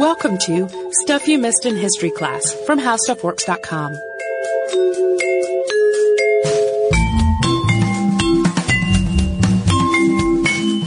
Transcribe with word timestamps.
Welcome 0.00 0.38
to 0.46 0.66
Stuff 0.92 1.28
You 1.28 1.38
Missed 1.38 1.66
in 1.66 1.76
History 1.76 2.10
Class 2.10 2.54
from 2.64 2.80
HowStuffWorks.com. 2.80 3.92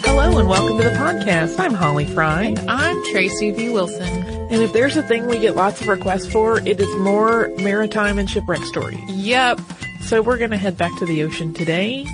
Hello 0.03 0.39
and 0.39 0.49
welcome 0.49 0.77
to 0.77 0.83
the 0.83 0.95
podcast. 0.97 1.59
I'm 1.59 1.75
Holly 1.75 2.05
Fry. 2.05 2.55
I'm 2.67 3.05
Tracy 3.11 3.51
V. 3.51 3.69
Wilson. 3.69 4.09
And 4.49 4.63
if 4.63 4.73
there's 4.73 4.97
a 4.97 5.03
thing 5.03 5.27
we 5.27 5.37
get 5.37 5.55
lots 5.55 5.79
of 5.79 5.89
requests 5.89 6.25
for, 6.25 6.57
it 6.67 6.79
is 6.79 6.95
more 6.97 7.51
maritime 7.59 8.17
and 8.17 8.27
shipwreck 8.27 8.63
stories. 8.63 8.99
Yep. 9.09 9.61
So 10.01 10.23
we're 10.23 10.39
going 10.39 10.49
to 10.49 10.57
head 10.57 10.75
back 10.75 10.97
to 10.97 11.05
the 11.05 11.21
ocean 11.21 11.53
today. 11.53 12.07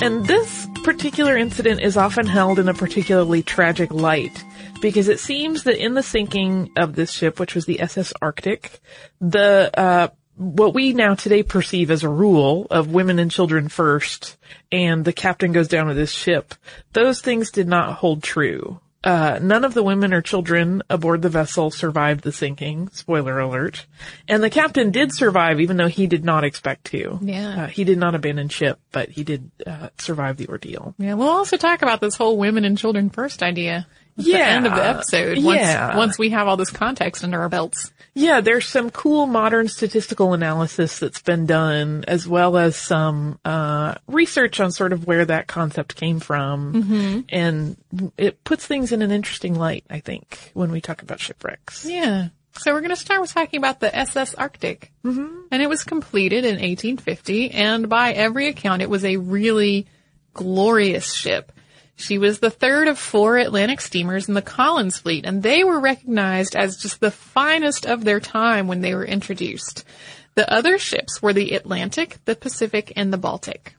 And 0.00 0.26
this 0.26 0.66
particular 0.84 1.36
incident 1.36 1.82
is 1.82 1.98
often 1.98 2.24
held 2.24 2.58
in 2.58 2.66
a 2.66 2.72
particularly 2.72 3.42
tragic 3.42 3.92
light 3.92 4.42
because 4.80 5.08
it 5.08 5.20
seems 5.20 5.64
that 5.64 5.82
in 5.82 5.94
the 5.94 6.02
sinking 6.02 6.70
of 6.76 6.94
this 6.94 7.10
ship, 7.10 7.40
which 7.40 7.54
was 7.54 7.66
the 7.66 7.80
SS 7.80 8.12
Arctic, 8.20 8.80
the, 9.20 9.70
uh, 9.78 10.08
what 10.36 10.74
we 10.74 10.92
now 10.92 11.14
today 11.14 11.42
perceive 11.42 11.90
as 11.90 12.02
a 12.02 12.08
rule 12.08 12.66
of 12.70 12.92
women 12.92 13.18
and 13.18 13.30
children 13.30 13.68
first 13.68 14.36
and 14.70 15.04
the 15.04 15.12
captain 15.12 15.52
goes 15.52 15.68
down 15.68 15.88
with 15.88 15.96
his 15.96 16.12
ship, 16.12 16.54
those 16.92 17.20
things 17.20 17.50
did 17.50 17.68
not 17.68 17.94
hold 17.94 18.22
true. 18.22 18.80
Uh, 19.06 19.38
none 19.40 19.64
of 19.64 19.72
the 19.72 19.84
women 19.84 20.12
or 20.12 20.20
children 20.20 20.82
aboard 20.90 21.22
the 21.22 21.28
vessel 21.28 21.70
survived 21.70 22.24
the 22.24 22.32
sinking. 22.32 22.88
Spoiler 22.88 23.38
alert. 23.38 23.86
And 24.26 24.42
the 24.42 24.50
captain 24.50 24.90
did 24.90 25.14
survive, 25.14 25.60
even 25.60 25.76
though 25.76 25.86
he 25.86 26.08
did 26.08 26.24
not 26.24 26.42
expect 26.42 26.86
to. 26.86 27.20
Yeah. 27.22 27.62
Uh, 27.62 27.66
he 27.68 27.84
did 27.84 27.98
not 27.98 28.16
abandon 28.16 28.48
ship, 28.48 28.80
but 28.90 29.08
he 29.08 29.22
did 29.22 29.48
uh, 29.64 29.90
survive 29.98 30.38
the 30.38 30.48
ordeal. 30.48 30.96
Yeah, 30.98 31.14
we'll 31.14 31.28
also 31.28 31.56
talk 31.56 31.82
about 31.82 32.00
this 32.00 32.16
whole 32.16 32.36
women 32.36 32.64
and 32.64 32.76
children 32.76 33.08
first 33.08 33.44
idea. 33.44 33.86
At 34.18 34.24
the 34.24 34.30
Yeah. 34.30 34.38
end 34.48 34.66
of 34.66 34.74
the 34.74 34.84
episode. 34.84 35.42
Once, 35.44 35.60
Yeah. 35.60 35.96
once 35.96 36.18
we 36.18 36.30
have 36.30 36.48
all 36.48 36.56
this 36.56 36.70
context 36.70 37.22
under 37.22 37.40
our 37.40 37.48
belts. 37.48 37.92
Yeah, 38.14 38.40
there's 38.40 38.66
some 38.66 38.88
cool 38.90 39.26
modern 39.26 39.68
statistical 39.68 40.32
analysis 40.32 40.98
that's 40.98 41.20
been 41.20 41.44
done, 41.44 42.02
as 42.08 42.26
well 42.26 42.56
as 42.56 42.74
some 42.74 43.38
uh, 43.44 43.96
research 44.06 44.58
on 44.58 44.72
sort 44.72 44.94
of 44.94 45.06
where 45.06 45.26
that 45.26 45.46
concept 45.48 45.96
came 45.96 46.18
from, 46.20 47.24
and 47.28 47.76
it 48.16 48.42
puts 48.44 48.66
things 48.66 48.90
in 48.92 49.02
an 49.02 49.10
interesting 49.10 49.54
light. 49.54 49.84
I 49.90 50.00
think 50.00 50.50
when 50.54 50.70
we 50.72 50.80
talk 50.80 51.02
about 51.02 51.20
shipwrecks. 51.20 51.84
Yeah. 51.84 52.28
So 52.58 52.72
we're 52.72 52.80
going 52.80 52.88
to 52.88 52.96
start 52.96 53.20
with 53.20 53.34
talking 53.34 53.58
about 53.58 53.80
the 53.80 53.94
SS 53.94 54.34
Arctic. 54.34 54.90
Mm-hmm. 55.04 55.40
And 55.50 55.60
it 55.60 55.68
was 55.68 55.84
completed 55.84 56.46
in 56.46 56.54
1850, 56.54 57.50
and 57.50 57.86
by 57.90 58.12
every 58.12 58.48
account, 58.48 58.80
it 58.80 58.88
was 58.88 59.04
a 59.04 59.18
really 59.18 59.86
glorious 60.32 61.12
ship. 61.12 61.52
She 61.96 62.18
was 62.18 62.38
the 62.38 62.50
third 62.50 62.88
of 62.88 62.98
four 62.98 63.38
Atlantic 63.38 63.80
steamers 63.80 64.28
in 64.28 64.34
the 64.34 64.42
Collins 64.42 64.98
fleet, 64.98 65.24
and 65.24 65.42
they 65.42 65.64
were 65.64 65.80
recognized 65.80 66.54
as 66.54 66.76
just 66.76 67.00
the 67.00 67.10
finest 67.10 67.86
of 67.86 68.04
their 68.04 68.20
time 68.20 68.68
when 68.68 68.82
they 68.82 68.94
were 68.94 69.04
introduced. 69.04 69.84
The 70.34 70.50
other 70.52 70.76
ships 70.76 71.22
were 71.22 71.32
the 71.32 71.52
Atlantic, 71.52 72.18
the 72.26 72.36
Pacific, 72.36 72.92
and 72.96 73.10
the 73.10 73.18
Baltic. 73.18 73.74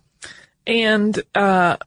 And 0.66 1.22
uh, 1.36 1.78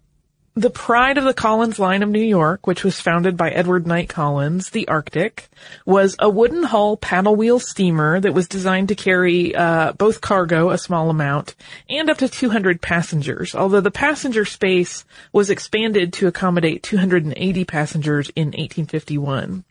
the 0.55 0.71
pride 0.71 1.17
of 1.17 1.25
the 1.25 1.35
Collins 1.35 1.79
line 1.79 2.03
of 2.03 2.09
New 2.09 2.23
York, 2.23 2.67
which 2.67 2.83
was 2.83 3.01
founded 3.01 3.37
by 3.37 3.51
Edward 3.51 3.87
Knight 3.87 4.09
Collins, 4.09 4.71
the 4.71 4.89
Arctic, 4.89 5.49
was 5.87 6.17
a 6.19 6.29
wooden 6.29 6.65
hull 6.65 6.97
paddle 6.97 7.37
wheel 7.37 7.61
steamer 7.61 8.19
that 8.19 8.35
was 8.35 8.49
designed 8.49 8.89
to 8.89 8.95
carry 8.95 9.55
uh, 9.55 9.93
both 9.93 10.21
cargo, 10.21 10.71
a 10.71 10.79
small 10.79 11.09
amount, 11.09 11.55
and 11.89 12.11
up 12.11 12.19
to 12.19 12.29
200 12.29 12.83
passengers. 12.83 13.55
Although 13.55 13.81
the 13.81 13.91
passenger 13.91 14.45
space 14.45 15.05
was 15.33 15.51
expanded 15.51 16.13
to 16.15 16.27
accommodate 16.27 16.83
280 16.83 17.65
passengers 17.65 18.31
in 18.31 18.49
1851 18.49 19.65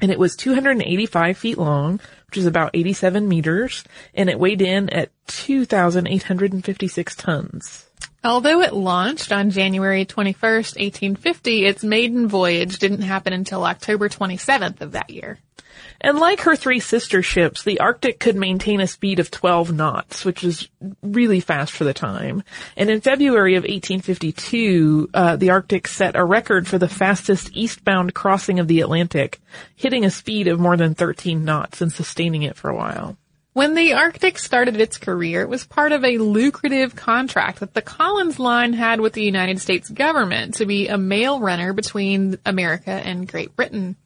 and 0.00 0.10
it 0.10 0.18
was 0.18 0.34
285 0.34 1.38
feet 1.38 1.58
long, 1.58 2.00
which 2.26 2.36
is 2.36 2.44
about 2.44 2.72
87 2.74 3.28
meters, 3.28 3.84
and 4.14 4.28
it 4.28 4.38
weighed 4.38 4.60
in 4.60 4.90
at 4.90 5.10
2,856 5.28 7.14
tons. 7.14 7.86
Although 8.24 8.60
it 8.60 8.72
launched 8.72 9.32
on 9.32 9.50
January 9.50 10.06
21st, 10.06 10.78
1850, 10.78 11.66
its 11.66 11.82
maiden 11.82 12.28
voyage 12.28 12.78
didn't 12.78 13.02
happen 13.02 13.32
until 13.32 13.64
October 13.64 14.08
27th 14.08 14.80
of 14.80 14.92
that 14.92 15.10
year. 15.10 15.38
And 16.00 16.18
like 16.18 16.40
her 16.42 16.56
three 16.56 16.80
sister 16.80 17.22
ships, 17.22 17.62
the 17.62 17.80
Arctic 17.80 18.18
could 18.18 18.36
maintain 18.36 18.80
a 18.80 18.86
speed 18.86 19.18
of 19.18 19.30
12 19.30 19.72
knots, 19.72 20.24
which 20.24 20.44
is 20.44 20.68
really 21.02 21.40
fast 21.40 21.72
for 21.72 21.84
the 21.84 21.94
time. 21.94 22.42
And 22.76 22.90
in 22.90 23.00
February 23.00 23.54
of 23.54 23.62
1852, 23.62 25.10
uh, 25.14 25.36
the 25.36 25.50
Arctic 25.50 25.88
set 25.88 26.16
a 26.16 26.24
record 26.24 26.66
for 26.66 26.78
the 26.78 26.88
fastest 26.88 27.50
eastbound 27.54 28.14
crossing 28.14 28.58
of 28.58 28.68
the 28.68 28.80
Atlantic, 28.80 29.40
hitting 29.76 30.04
a 30.04 30.10
speed 30.10 30.48
of 30.48 30.60
more 30.60 30.76
than 30.76 30.94
13 30.94 31.44
knots 31.44 31.80
and 31.80 31.92
sustaining 31.92 32.42
it 32.42 32.56
for 32.56 32.68
a 32.68 32.76
while. 32.76 33.16
When 33.54 33.74
the 33.74 33.92
Arctic 33.92 34.38
started 34.38 34.80
its 34.80 34.96
career, 34.96 35.42
it 35.42 35.48
was 35.48 35.66
part 35.66 35.92
of 35.92 36.04
a 36.04 36.16
lucrative 36.16 36.96
contract 36.96 37.60
that 37.60 37.74
the 37.74 37.82
Collins 37.82 38.38
Line 38.38 38.72
had 38.72 38.98
with 38.98 39.12
the 39.12 39.22
United 39.22 39.60
States 39.60 39.90
government 39.90 40.54
to 40.54 40.64
be 40.64 40.88
a 40.88 40.96
mail 40.96 41.38
runner 41.38 41.74
between 41.74 42.38
America 42.46 42.90
and 42.90 43.28
Great 43.28 43.54
Britain. 43.54 43.96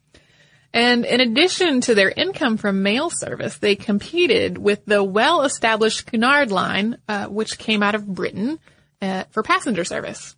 And 0.73 1.05
in 1.05 1.21
addition 1.21 1.79
to 1.81 1.95
their 1.95 2.09
income 2.09 2.57
from 2.57 2.83
mail 2.83 3.09
service, 3.09 3.57
they 3.57 3.77
competed 3.77 4.57
with 4.57 4.83
the 4.85 5.01
well-established 5.01 6.07
Cunard 6.07 6.51
Line, 6.51 6.97
uh, 7.07 7.27
which 7.27 7.57
came 7.57 7.81
out 7.81 7.95
of 7.95 8.05
Britain, 8.05 8.59
uh, 9.01 9.23
for 9.31 9.43
passenger 9.43 9.83
service. 9.83 10.35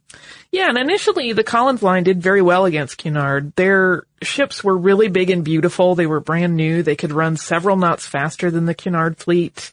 Yeah, 0.52 0.70
and 0.70 0.78
initially 0.78 1.34
the 1.34 1.44
Collins 1.44 1.84
line 1.84 2.04
did 2.04 2.22
very 2.22 2.42
well 2.42 2.66
against 2.66 2.98
Cunard. 2.98 3.56
Their 3.56 4.04
ships 4.22 4.64
were 4.64 4.78
really 4.78 5.08
big 5.08 5.30
and 5.30 5.44
beautiful. 5.44 5.96
They 5.96 6.08
were 6.08 6.20
brand 6.20 6.56
new. 6.56 6.84
They 6.84 6.96
could 6.96 7.12
run 7.12 7.38
several 7.38 7.78
knots 7.78 8.06
faster 8.06 8.50
than 8.52 8.66
the 8.66 8.74
Cunard 8.74 9.18
fleet. 9.18 9.72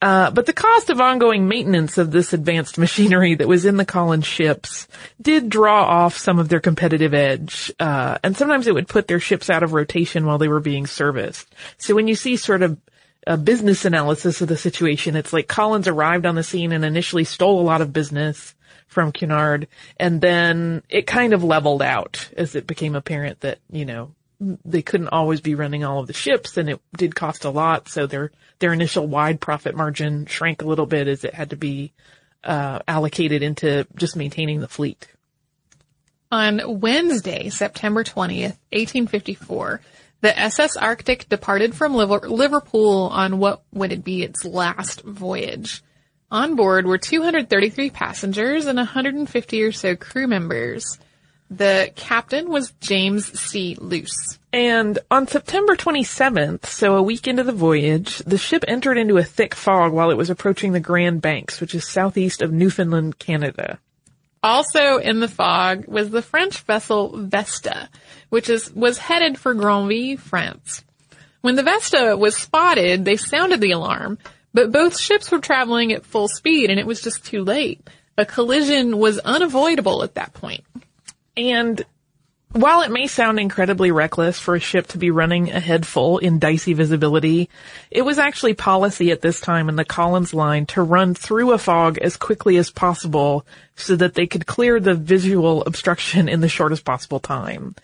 Uh, 0.00 0.30
but 0.30 0.46
the 0.46 0.52
cost 0.52 0.90
of 0.90 1.00
ongoing 1.00 1.48
maintenance 1.48 1.98
of 1.98 2.12
this 2.12 2.32
advanced 2.32 2.78
machinery 2.78 3.34
that 3.34 3.48
was 3.48 3.64
in 3.64 3.76
the 3.76 3.84
Collins 3.84 4.26
ships 4.26 4.86
did 5.20 5.48
draw 5.48 5.84
off 5.84 6.16
some 6.16 6.38
of 6.38 6.48
their 6.48 6.60
competitive 6.60 7.14
edge. 7.14 7.72
Uh, 7.80 8.18
and 8.22 8.36
sometimes 8.36 8.66
it 8.66 8.74
would 8.74 8.88
put 8.88 9.08
their 9.08 9.20
ships 9.20 9.50
out 9.50 9.62
of 9.62 9.72
rotation 9.72 10.26
while 10.26 10.38
they 10.38 10.48
were 10.48 10.60
being 10.60 10.86
serviced. 10.86 11.52
So 11.78 11.94
when 11.94 12.06
you 12.06 12.14
see 12.14 12.36
sort 12.36 12.62
of 12.62 12.78
a 13.28 13.36
business 13.36 13.84
analysis 13.84 14.40
of 14.40 14.48
the 14.48 14.56
situation, 14.56 15.14
it's 15.14 15.34
like 15.34 15.46
Collins 15.46 15.86
arrived 15.86 16.24
on 16.24 16.34
the 16.34 16.42
scene 16.42 16.72
and 16.72 16.82
initially 16.82 17.24
stole 17.24 17.60
a 17.60 17.62
lot 17.62 17.82
of 17.82 17.92
business 17.92 18.54
from 18.86 19.12
Cunard, 19.12 19.68
and 19.98 20.22
then 20.22 20.82
it 20.88 21.06
kind 21.06 21.34
of 21.34 21.44
leveled 21.44 21.82
out 21.82 22.30
as 22.38 22.54
it 22.54 22.66
became 22.66 22.94
apparent 22.94 23.40
that, 23.40 23.58
you 23.70 23.84
know, 23.84 24.14
they 24.40 24.80
couldn't 24.80 25.08
always 25.08 25.42
be 25.42 25.54
running 25.54 25.84
all 25.84 26.00
of 26.00 26.06
the 26.06 26.14
ships 26.14 26.56
and 26.56 26.70
it 26.70 26.80
did 26.96 27.14
cost 27.14 27.44
a 27.44 27.50
lot, 27.50 27.88
so 27.88 28.06
their, 28.06 28.32
their 28.60 28.72
initial 28.72 29.06
wide 29.06 29.42
profit 29.42 29.76
margin 29.76 30.24
shrank 30.24 30.62
a 30.62 30.66
little 30.66 30.86
bit 30.86 31.06
as 31.06 31.22
it 31.22 31.34
had 31.34 31.50
to 31.50 31.56
be, 31.56 31.92
uh, 32.44 32.78
allocated 32.88 33.42
into 33.42 33.86
just 33.94 34.16
maintaining 34.16 34.60
the 34.60 34.68
fleet. 34.68 35.06
On 36.32 36.80
Wednesday, 36.80 37.50
September 37.50 38.04
20th, 38.04 38.56
1854, 38.72 39.82
the 40.20 40.38
SS 40.38 40.76
Arctic 40.76 41.28
departed 41.28 41.74
from 41.74 41.94
Liverpool 41.94 43.08
on 43.12 43.38
what 43.38 43.62
would 43.72 44.02
be 44.02 44.22
its 44.22 44.44
last 44.44 45.02
voyage. 45.02 45.82
On 46.30 46.56
board 46.56 46.86
were 46.86 46.98
233 46.98 47.90
passengers 47.90 48.66
and 48.66 48.76
150 48.76 49.62
or 49.62 49.72
so 49.72 49.96
crew 49.96 50.26
members. 50.26 50.98
The 51.50 51.90
captain 51.96 52.50
was 52.50 52.72
James 52.80 53.40
C. 53.40 53.74
Luce. 53.80 54.38
And 54.52 54.98
on 55.10 55.26
September 55.26 55.76
27th, 55.76 56.66
so 56.66 56.96
a 56.96 57.02
week 57.02 57.26
into 57.26 57.42
the 57.42 57.52
voyage, 57.52 58.18
the 58.18 58.36
ship 58.36 58.64
entered 58.68 58.98
into 58.98 59.16
a 59.16 59.24
thick 59.24 59.54
fog 59.54 59.92
while 59.92 60.10
it 60.10 60.18
was 60.18 60.28
approaching 60.28 60.72
the 60.72 60.80
Grand 60.80 61.22
Banks, 61.22 61.60
which 61.60 61.74
is 61.74 61.88
southeast 61.88 62.42
of 62.42 62.52
Newfoundland, 62.52 63.18
Canada. 63.18 63.78
Also 64.42 64.98
in 64.98 65.20
the 65.20 65.28
fog 65.28 65.86
was 65.88 66.10
the 66.10 66.22
French 66.22 66.60
vessel 66.60 67.12
Vesta, 67.16 67.88
which 68.28 68.48
is, 68.48 68.72
was 68.72 68.98
headed 68.98 69.38
for 69.38 69.54
Granville, 69.54 70.16
France. 70.16 70.84
When 71.40 71.56
the 71.56 71.62
Vesta 71.62 72.16
was 72.16 72.36
spotted, 72.36 73.04
they 73.04 73.16
sounded 73.16 73.60
the 73.60 73.72
alarm, 73.72 74.18
but 74.52 74.72
both 74.72 74.98
ships 74.98 75.30
were 75.30 75.40
traveling 75.40 75.92
at 75.92 76.06
full 76.06 76.28
speed 76.28 76.70
and 76.70 76.78
it 76.78 76.86
was 76.86 77.00
just 77.00 77.24
too 77.24 77.42
late. 77.42 77.80
A 78.16 78.26
collision 78.26 78.98
was 78.98 79.18
unavoidable 79.18 80.02
at 80.02 80.14
that 80.14 80.34
point. 80.34 80.64
And 81.36 81.84
while 82.52 82.80
it 82.82 82.90
may 82.90 83.06
sound 83.06 83.38
incredibly 83.38 83.90
reckless 83.90 84.38
for 84.38 84.54
a 84.54 84.60
ship 84.60 84.86
to 84.88 84.98
be 84.98 85.10
running 85.10 85.50
ahead 85.50 85.86
full 85.86 86.18
in 86.18 86.38
dicey 86.38 86.72
visibility, 86.72 87.50
it 87.90 88.02
was 88.02 88.18
actually 88.18 88.54
policy 88.54 89.10
at 89.10 89.20
this 89.20 89.40
time 89.40 89.68
in 89.68 89.76
the 89.76 89.84
Collins 89.84 90.32
line 90.32 90.66
to 90.66 90.82
run 90.82 91.14
through 91.14 91.52
a 91.52 91.58
fog 91.58 91.98
as 91.98 92.16
quickly 92.16 92.56
as 92.56 92.70
possible 92.70 93.44
so 93.76 93.96
that 93.96 94.14
they 94.14 94.26
could 94.26 94.46
clear 94.46 94.80
the 94.80 94.94
visual 94.94 95.62
obstruction 95.64 96.28
in 96.28 96.40
the 96.40 96.48
shortest 96.48 96.84
possible 96.84 97.20
time. 97.20 97.74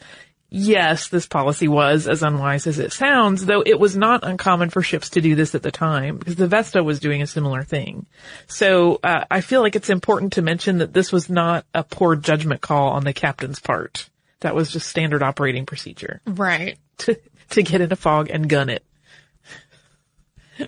Yes, 0.56 1.08
this 1.08 1.26
policy 1.26 1.66
was 1.66 2.06
as 2.06 2.22
unwise 2.22 2.68
as 2.68 2.78
it 2.78 2.92
sounds, 2.92 3.44
though 3.44 3.62
it 3.66 3.80
was 3.80 3.96
not 3.96 4.22
uncommon 4.22 4.70
for 4.70 4.82
ships 4.82 5.10
to 5.10 5.20
do 5.20 5.34
this 5.34 5.54
at 5.56 5.62
the 5.62 5.72
time 5.72 6.16
because 6.16 6.36
the 6.36 6.46
Vesta 6.46 6.82
was 6.82 7.00
doing 7.00 7.22
a 7.22 7.26
similar 7.26 7.64
thing. 7.64 8.06
So 8.46 9.00
uh, 9.02 9.24
I 9.28 9.40
feel 9.40 9.62
like 9.62 9.74
it's 9.74 9.90
important 9.90 10.34
to 10.34 10.42
mention 10.42 10.78
that 10.78 10.92
this 10.92 11.10
was 11.10 11.28
not 11.28 11.66
a 11.74 11.82
poor 11.82 12.14
judgment 12.14 12.60
call 12.60 12.90
on 12.90 13.02
the 13.02 13.12
captain's 13.12 13.58
part. 13.58 14.08
That 14.40 14.54
was 14.54 14.70
just 14.70 14.88
standard 14.88 15.22
operating 15.22 15.66
procedure. 15.66 16.20
Right. 16.26 16.78
to, 16.98 17.18
to 17.50 17.62
get 17.62 17.80
in 17.80 17.92
a 17.92 17.96
fog 17.96 18.28
and 18.30 18.48
gun 18.48 18.68
it. 18.68 18.84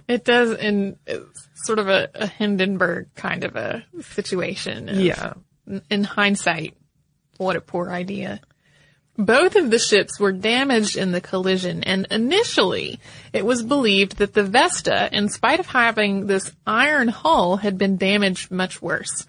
It 0.08 0.24
does 0.24 0.50
in 0.50 0.96
sort 1.54 1.78
of 1.78 1.88
a, 1.88 2.08
a 2.14 2.26
Hindenburg 2.26 3.14
kind 3.14 3.44
of 3.44 3.54
a 3.56 3.84
situation. 4.02 4.88
of- 4.88 4.96
Yeah. 4.96 5.34
In 5.90 6.04
hindsight, 6.04 6.76
what 7.38 7.56
a 7.56 7.60
poor 7.60 7.90
idea. 7.90 8.40
Both 9.18 9.56
of 9.56 9.70
the 9.70 9.78
ships 9.78 10.20
were 10.20 10.32
damaged 10.32 10.96
in 10.96 11.10
the 11.10 11.20
collision, 11.22 11.82
and 11.84 12.06
initially 12.10 13.00
it 13.32 13.44
was 13.46 13.62
believed 13.62 14.18
that 14.18 14.34
the 14.34 14.42
Vesta, 14.44 15.08
in 15.10 15.28
spite 15.30 15.58
of 15.58 15.66
having 15.66 16.26
this 16.26 16.52
iron 16.66 17.08
hull, 17.08 17.56
had 17.56 17.78
been 17.78 17.96
damaged 17.96 18.50
much 18.50 18.82
worse. 18.82 19.26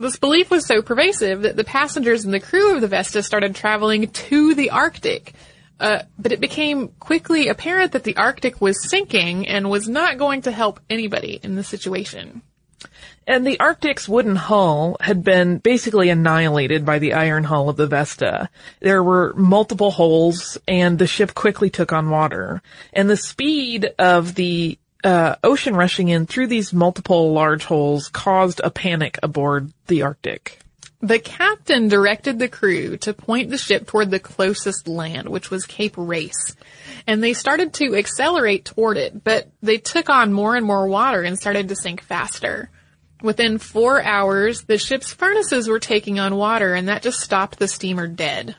This 0.00 0.16
belief 0.16 0.50
was 0.50 0.64
so 0.64 0.80
pervasive 0.80 1.42
that 1.42 1.56
the 1.56 1.64
passengers 1.64 2.24
and 2.24 2.32
the 2.32 2.38
crew 2.38 2.76
of 2.76 2.80
the 2.80 2.86
Vesta 2.86 3.22
started 3.22 3.56
traveling 3.56 4.08
to 4.08 4.54
the 4.54 4.70
Arctic. 4.70 5.32
Uh, 5.80 6.02
but 6.18 6.32
it 6.32 6.40
became 6.40 6.88
quickly 7.00 7.48
apparent 7.48 7.92
that 7.92 8.04
the 8.04 8.16
Arctic 8.16 8.60
was 8.60 8.88
sinking 8.88 9.46
and 9.48 9.70
was 9.70 9.88
not 9.88 10.18
going 10.18 10.42
to 10.42 10.52
help 10.52 10.80
anybody 10.88 11.40
in 11.42 11.56
the 11.56 11.64
situation. 11.64 12.42
And 13.26 13.46
the 13.46 13.58
Arctic's 13.60 14.08
wooden 14.08 14.36
hull 14.36 14.96
had 15.00 15.22
been 15.22 15.58
basically 15.58 16.10
annihilated 16.10 16.84
by 16.84 16.98
the 16.98 17.14
iron 17.14 17.44
hull 17.44 17.68
of 17.68 17.76
the 17.76 17.86
Vesta. 17.86 18.48
There 18.80 19.02
were 19.02 19.34
multiple 19.34 19.90
holes 19.90 20.58
and 20.66 20.98
the 20.98 21.06
ship 21.06 21.34
quickly 21.34 21.70
took 21.70 21.92
on 21.92 22.08
water. 22.08 22.62
And 22.92 23.10
the 23.10 23.16
speed 23.16 23.90
of 23.98 24.34
the 24.34 24.78
uh, 25.04 25.36
ocean 25.44 25.76
rushing 25.76 26.08
in 26.08 26.26
through 26.26 26.48
these 26.48 26.72
multiple 26.72 27.32
large 27.32 27.64
holes 27.64 28.08
caused 28.08 28.60
a 28.62 28.70
panic 28.70 29.18
aboard 29.22 29.72
the 29.86 30.02
Arctic. 30.02 30.58
The 31.00 31.20
captain 31.20 31.86
directed 31.86 32.38
the 32.38 32.48
crew 32.48 32.96
to 32.98 33.14
point 33.14 33.50
the 33.50 33.58
ship 33.58 33.86
toward 33.86 34.10
the 34.10 34.18
closest 34.18 34.88
land, 34.88 35.28
which 35.28 35.48
was 35.48 35.64
Cape 35.64 35.94
Race. 35.96 36.56
And 37.06 37.22
they 37.22 37.34
started 37.34 37.72
to 37.74 37.94
accelerate 37.94 38.64
toward 38.64 38.96
it, 38.96 39.22
but 39.22 39.48
they 39.62 39.78
took 39.78 40.10
on 40.10 40.32
more 40.32 40.56
and 40.56 40.66
more 40.66 40.88
water 40.88 41.22
and 41.22 41.38
started 41.38 41.68
to 41.68 41.76
sink 41.76 42.02
faster. 42.02 42.70
Within 43.22 43.58
four 43.58 44.02
hours, 44.02 44.62
the 44.62 44.78
ship's 44.78 45.12
furnaces 45.12 45.68
were 45.68 45.78
taking 45.78 46.18
on 46.18 46.34
water 46.34 46.74
and 46.74 46.88
that 46.88 47.02
just 47.02 47.20
stopped 47.20 47.60
the 47.60 47.68
steamer 47.68 48.08
dead. 48.08 48.56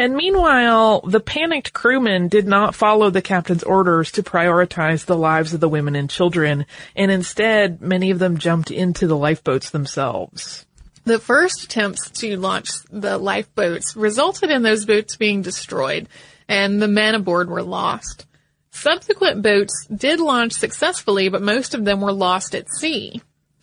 And 0.00 0.14
meanwhile, 0.14 1.02
the 1.02 1.20
panicked 1.20 1.74
crewmen 1.74 2.28
did 2.28 2.46
not 2.46 2.74
follow 2.74 3.10
the 3.10 3.20
captain's 3.20 3.62
orders 3.62 4.10
to 4.12 4.22
prioritize 4.22 5.04
the 5.04 5.14
lives 5.14 5.52
of 5.52 5.60
the 5.60 5.68
women 5.68 5.94
and 5.94 6.08
children, 6.08 6.64
and 6.96 7.10
instead, 7.10 7.82
many 7.82 8.10
of 8.10 8.18
them 8.18 8.38
jumped 8.38 8.70
into 8.70 9.06
the 9.06 9.16
lifeboats 9.16 9.68
themselves. 9.68 10.64
The 11.04 11.18
first 11.18 11.64
attempts 11.64 12.08
to 12.20 12.38
launch 12.38 12.70
the 12.90 13.18
lifeboats 13.18 13.94
resulted 13.94 14.48
in 14.48 14.62
those 14.62 14.86
boats 14.86 15.16
being 15.16 15.42
destroyed, 15.42 16.08
and 16.48 16.80
the 16.80 16.88
men 16.88 17.14
aboard 17.14 17.50
were 17.50 17.62
lost. 17.62 18.24
Subsequent 18.70 19.42
boats 19.42 19.86
did 19.94 20.18
launch 20.18 20.54
successfully, 20.54 21.28
but 21.28 21.42
most 21.42 21.74
of 21.74 21.84
them 21.84 22.00
were 22.00 22.14
lost 22.14 22.54
at 22.54 22.72
sea. 22.72 23.20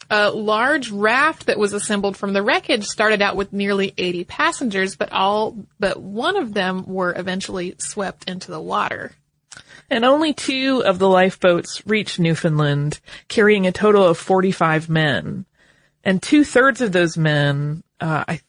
A 0.09 0.31
large 0.31 0.89
raft 0.89 1.47
that 1.47 1.59
was 1.59 1.73
assembled 1.73 2.15
from 2.15 2.33
the 2.33 2.41
wreckage 2.41 2.85
started 2.85 3.21
out 3.21 3.35
with 3.35 3.51
nearly 3.51 3.93
80 3.97 4.23
passengers, 4.23 4.95
but 4.95 5.11
all 5.11 5.57
but 5.79 6.01
one 6.01 6.37
of 6.37 6.53
them 6.53 6.85
were 6.85 7.13
eventually 7.13 7.75
swept 7.77 8.29
into 8.29 8.51
the 8.51 8.61
water. 8.61 9.11
And 9.89 10.03
only 10.03 10.33
two 10.33 10.83
of 10.85 10.99
the 10.99 11.07
lifeboats 11.09 11.85
reached 11.85 12.19
Newfoundland, 12.19 12.99
carrying 13.27 13.67
a 13.67 13.71
total 13.71 14.03
of 14.03 14.17
45 14.17 14.89
men. 14.89 15.45
And 16.03 16.21
two 16.21 16.43
thirds 16.43 16.81
of 16.81 16.91
those 16.91 17.17
men, 17.17 17.83
uh, 17.99 18.23
I, 18.27 18.41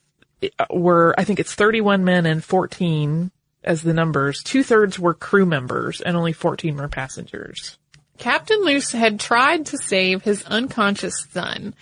were, 0.70 1.14
I 1.18 1.24
think 1.24 1.40
it's 1.40 1.54
31 1.54 2.04
men 2.04 2.26
and 2.26 2.42
14 2.42 3.30
as 3.64 3.82
the 3.82 3.94
numbers. 3.94 4.42
Two 4.42 4.62
thirds 4.62 4.98
were 4.98 5.14
crew 5.14 5.46
members 5.46 6.00
and 6.00 6.16
only 6.16 6.32
14 6.32 6.76
were 6.76 6.88
passengers. 6.88 7.78
Captain 8.18 8.60
Luce 8.62 8.92
had 8.92 9.20
tried 9.20 9.66
to 9.66 9.78
save 9.78 10.22
his 10.22 10.44
unconscious 10.44 11.26
son. 11.30 11.74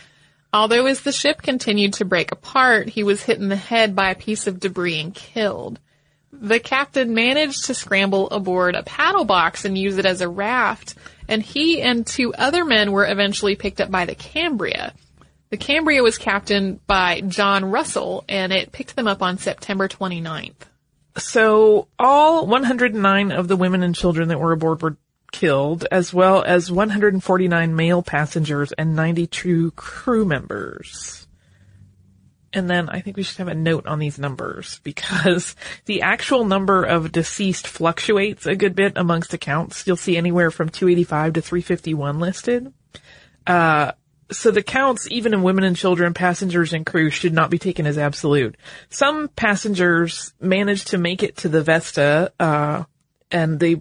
Although 0.52 0.86
as 0.86 1.00
the 1.00 1.12
ship 1.12 1.42
continued 1.42 1.94
to 1.94 2.04
break 2.04 2.30
apart, 2.30 2.88
he 2.88 3.02
was 3.02 3.22
hit 3.22 3.38
in 3.38 3.48
the 3.48 3.56
head 3.56 3.96
by 3.96 4.10
a 4.10 4.14
piece 4.14 4.46
of 4.46 4.60
debris 4.60 5.00
and 5.00 5.14
killed. 5.14 5.80
The 6.32 6.60
captain 6.60 7.14
managed 7.14 7.64
to 7.66 7.74
scramble 7.74 8.28
aboard 8.30 8.74
a 8.74 8.82
paddle 8.82 9.24
box 9.24 9.64
and 9.64 9.76
use 9.76 9.96
it 9.96 10.06
as 10.06 10.20
a 10.20 10.28
raft, 10.28 10.94
and 11.28 11.42
he 11.42 11.80
and 11.80 12.06
two 12.06 12.34
other 12.34 12.64
men 12.64 12.92
were 12.92 13.06
eventually 13.06 13.56
picked 13.56 13.80
up 13.80 13.90
by 13.90 14.04
the 14.04 14.14
Cambria. 14.14 14.92
The 15.48 15.56
Cambria 15.56 16.02
was 16.02 16.18
captained 16.18 16.86
by 16.86 17.22
John 17.22 17.64
Russell, 17.64 18.24
and 18.28 18.52
it 18.52 18.72
picked 18.72 18.96
them 18.96 19.08
up 19.08 19.22
on 19.22 19.38
September 19.38 19.88
29th. 19.88 20.54
So 21.16 21.88
all 21.98 22.46
109 22.46 23.32
of 23.32 23.48
the 23.48 23.56
women 23.56 23.82
and 23.82 23.94
children 23.94 24.28
that 24.28 24.40
were 24.40 24.52
aboard 24.52 24.82
were 24.82 24.96
killed, 25.36 25.86
as 25.90 26.14
well 26.14 26.42
as 26.42 26.72
149 26.72 27.76
male 27.76 28.02
passengers 28.02 28.72
and 28.72 28.96
92 28.96 29.70
crew 29.72 30.24
members. 30.24 31.26
And 32.54 32.70
then 32.70 32.88
I 32.88 33.02
think 33.02 33.18
we 33.18 33.22
should 33.22 33.36
have 33.36 33.48
a 33.48 33.54
note 33.54 33.86
on 33.86 33.98
these 33.98 34.18
numbers 34.18 34.80
because 34.82 35.54
the 35.84 36.00
actual 36.00 36.46
number 36.46 36.84
of 36.84 37.12
deceased 37.12 37.66
fluctuates 37.66 38.46
a 38.46 38.56
good 38.56 38.74
bit 38.74 38.94
amongst 38.96 39.34
accounts. 39.34 39.86
You'll 39.86 39.98
see 39.98 40.16
anywhere 40.16 40.50
from 40.50 40.70
285 40.70 41.34
to 41.34 41.42
351 41.42 42.18
listed. 42.18 42.72
Uh, 43.46 43.92
so 44.32 44.50
the 44.50 44.62
counts, 44.62 45.06
even 45.10 45.34
in 45.34 45.42
women 45.42 45.64
and 45.64 45.76
children, 45.76 46.14
passengers 46.14 46.72
and 46.72 46.86
crew, 46.86 47.10
should 47.10 47.34
not 47.34 47.50
be 47.50 47.58
taken 47.58 47.86
as 47.86 47.98
absolute. 47.98 48.56
Some 48.88 49.28
passengers 49.28 50.32
managed 50.40 50.88
to 50.88 50.98
make 50.98 51.22
it 51.22 51.36
to 51.38 51.50
the 51.50 51.62
Vesta, 51.62 52.32
uh, 52.40 52.84
and 53.30 53.58
they 53.58 53.80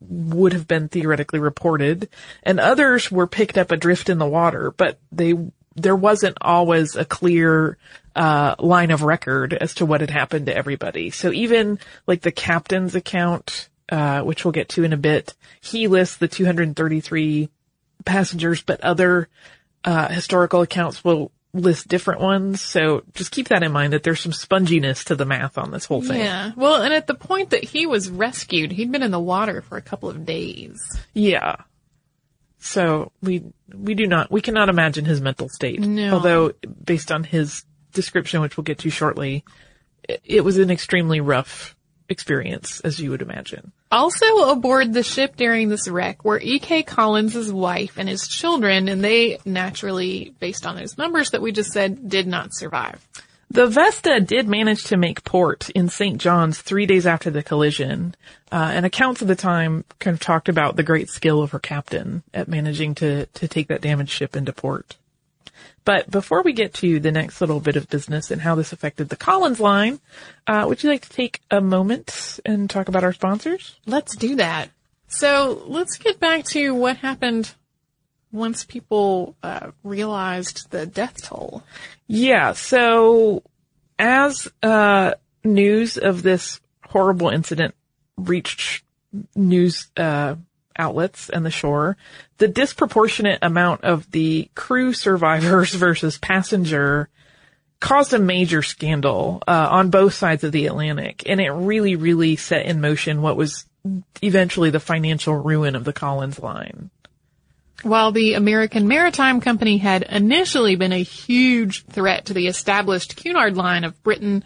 would 0.00 0.52
have 0.52 0.66
been 0.66 0.88
theoretically 0.88 1.38
reported, 1.38 2.08
and 2.42 2.58
others 2.58 3.10
were 3.10 3.26
picked 3.26 3.58
up 3.58 3.70
adrift 3.70 4.08
in 4.08 4.18
the 4.18 4.26
water, 4.26 4.70
but 4.70 4.98
they, 5.12 5.34
there 5.76 5.96
wasn't 5.96 6.38
always 6.40 6.96
a 6.96 7.04
clear, 7.04 7.76
uh, 8.16 8.54
line 8.58 8.90
of 8.90 9.02
record 9.02 9.52
as 9.52 9.74
to 9.74 9.86
what 9.86 10.00
had 10.00 10.10
happened 10.10 10.46
to 10.46 10.56
everybody. 10.56 11.10
So 11.10 11.32
even 11.32 11.78
like 12.06 12.22
the 12.22 12.32
captain's 12.32 12.94
account, 12.94 13.68
uh, 13.90 14.22
which 14.22 14.44
we'll 14.44 14.52
get 14.52 14.70
to 14.70 14.84
in 14.84 14.92
a 14.92 14.98
bit, 14.98 15.34
he 15.60 15.86
lists 15.86 16.16
the 16.16 16.28
233 16.28 17.48
passengers, 18.04 18.62
but 18.62 18.80
other, 18.80 19.28
uh, 19.84 20.08
historical 20.08 20.62
accounts 20.62 21.04
will 21.04 21.30
list 21.52 21.88
different 21.88 22.20
ones. 22.20 22.60
So 22.60 23.02
just 23.14 23.30
keep 23.30 23.48
that 23.48 23.62
in 23.62 23.72
mind 23.72 23.92
that 23.92 24.02
there's 24.02 24.20
some 24.20 24.32
sponginess 24.32 25.04
to 25.04 25.16
the 25.16 25.24
math 25.24 25.58
on 25.58 25.70
this 25.70 25.84
whole 25.84 26.02
thing. 26.02 26.20
Yeah. 26.20 26.52
Well, 26.56 26.82
and 26.82 26.94
at 26.94 27.06
the 27.06 27.14
point 27.14 27.50
that 27.50 27.64
he 27.64 27.86
was 27.86 28.10
rescued, 28.10 28.72
he'd 28.72 28.92
been 28.92 29.02
in 29.02 29.10
the 29.10 29.20
water 29.20 29.62
for 29.62 29.76
a 29.76 29.82
couple 29.82 30.08
of 30.08 30.24
days. 30.24 30.80
Yeah. 31.12 31.56
So 32.58 33.10
we 33.22 33.42
we 33.74 33.94
do 33.94 34.06
not 34.06 34.30
we 34.30 34.42
cannot 34.42 34.68
imagine 34.68 35.04
his 35.04 35.20
mental 35.20 35.48
state. 35.48 35.80
No. 35.80 36.14
Although 36.14 36.52
based 36.84 37.10
on 37.10 37.24
his 37.24 37.64
description, 37.92 38.40
which 38.40 38.56
we'll 38.56 38.64
get 38.64 38.78
to 38.80 38.90
shortly, 38.90 39.44
it, 40.08 40.20
it 40.24 40.44
was 40.44 40.58
an 40.58 40.70
extremely 40.70 41.20
rough 41.20 41.74
experience, 42.08 42.80
as 42.80 43.00
you 43.00 43.10
would 43.10 43.22
imagine. 43.22 43.72
Also 43.92 44.50
aboard 44.50 44.92
the 44.92 45.02
ship 45.02 45.36
during 45.36 45.68
this 45.68 45.88
wreck 45.88 46.24
were 46.24 46.40
E.K. 46.40 46.84
Collins' 46.84 47.52
wife 47.52 47.98
and 47.98 48.08
his 48.08 48.28
children, 48.28 48.88
and 48.88 49.02
they 49.02 49.38
naturally, 49.44 50.32
based 50.38 50.64
on 50.64 50.76
those 50.76 50.96
numbers 50.96 51.30
that 51.30 51.42
we 51.42 51.50
just 51.50 51.72
said, 51.72 52.08
did 52.08 52.28
not 52.28 52.54
survive. 52.54 53.04
The 53.50 53.66
Vesta 53.66 54.20
did 54.20 54.46
manage 54.46 54.84
to 54.84 54.96
make 54.96 55.24
port 55.24 55.70
in 55.70 55.88
St. 55.88 56.18
John's 56.18 56.62
three 56.62 56.86
days 56.86 57.04
after 57.04 57.30
the 57.30 57.42
collision, 57.42 58.14
uh, 58.52 58.70
and 58.72 58.86
accounts 58.86 59.22
of 59.22 59.28
the 59.28 59.34
time 59.34 59.84
kind 59.98 60.14
of 60.14 60.20
talked 60.20 60.48
about 60.48 60.76
the 60.76 60.84
great 60.84 61.08
skill 61.08 61.42
of 61.42 61.50
her 61.50 61.58
captain 61.58 62.22
at 62.32 62.46
managing 62.46 62.94
to, 62.96 63.26
to 63.26 63.48
take 63.48 63.66
that 63.66 63.80
damaged 63.80 64.12
ship 64.12 64.36
into 64.36 64.52
port. 64.52 64.94
But 65.84 66.10
before 66.10 66.42
we 66.42 66.52
get 66.52 66.74
to 66.74 67.00
the 67.00 67.12
next 67.12 67.40
little 67.40 67.60
bit 67.60 67.76
of 67.76 67.88
business 67.88 68.30
and 68.30 68.40
how 68.40 68.54
this 68.54 68.72
affected 68.72 69.08
the 69.08 69.16
Collins 69.16 69.60
line, 69.60 70.00
uh, 70.46 70.64
would 70.68 70.82
you 70.82 70.90
like 70.90 71.02
to 71.02 71.10
take 71.10 71.40
a 71.50 71.60
moment 71.60 72.40
and 72.44 72.68
talk 72.68 72.88
about 72.88 73.04
our 73.04 73.12
sponsors? 73.12 73.78
Let's 73.86 74.16
do 74.16 74.36
that. 74.36 74.70
So 75.08 75.62
let's 75.66 75.96
get 75.96 76.20
back 76.20 76.44
to 76.46 76.74
what 76.74 76.98
happened 76.98 77.52
once 78.32 78.64
people 78.64 79.36
uh, 79.42 79.72
realized 79.82 80.70
the 80.70 80.86
death 80.86 81.22
toll. 81.24 81.64
Yeah, 82.06 82.52
so 82.52 83.42
as 83.98 84.48
uh, 84.62 85.14
news 85.44 85.96
of 85.96 86.22
this 86.22 86.60
horrible 86.84 87.28
incident 87.28 87.74
reached 88.16 88.84
news 89.34 89.90
uh, 89.96 90.36
outlets 90.80 91.28
and 91.28 91.44
the 91.44 91.50
shore, 91.50 91.96
the 92.38 92.48
disproportionate 92.48 93.38
amount 93.42 93.84
of 93.84 94.10
the 94.10 94.50
crew 94.54 94.92
survivors 94.92 95.72
versus 95.74 96.18
passenger 96.18 97.08
caused 97.80 98.12
a 98.12 98.18
major 98.18 98.62
scandal 98.62 99.42
uh, 99.46 99.68
on 99.70 99.90
both 99.90 100.14
sides 100.14 100.44
of 100.44 100.52
the 100.52 100.66
Atlantic, 100.66 101.22
and 101.26 101.40
it 101.40 101.50
really, 101.50 101.96
really 101.96 102.36
set 102.36 102.66
in 102.66 102.80
motion 102.80 103.22
what 103.22 103.36
was 103.36 103.66
eventually 104.22 104.70
the 104.70 104.80
financial 104.80 105.34
ruin 105.34 105.74
of 105.74 105.84
the 105.84 105.92
Collins 105.92 106.38
line. 106.38 106.90
While 107.82 108.12
the 108.12 108.34
American 108.34 108.88
Maritime 108.88 109.40
Company 109.40 109.78
had 109.78 110.02
initially 110.02 110.76
been 110.76 110.92
a 110.92 111.02
huge 111.02 111.86
threat 111.86 112.26
to 112.26 112.34
the 112.34 112.46
established 112.46 113.16
Cunard 113.16 113.56
line 113.56 113.84
of 113.84 114.02
Britain, 114.02 114.44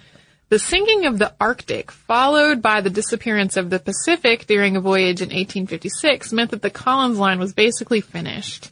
The 0.54 0.60
sinking 0.60 1.06
of 1.06 1.18
the 1.18 1.34
Arctic, 1.40 1.90
followed 1.90 2.62
by 2.62 2.80
the 2.80 2.88
disappearance 2.88 3.56
of 3.56 3.70
the 3.70 3.80
Pacific 3.80 4.46
during 4.46 4.76
a 4.76 4.80
voyage 4.80 5.20
in 5.20 5.30
1856, 5.30 6.32
meant 6.32 6.52
that 6.52 6.62
the 6.62 6.70
Collins 6.70 7.18
line 7.18 7.40
was 7.40 7.52
basically 7.52 8.00
finished. 8.00 8.70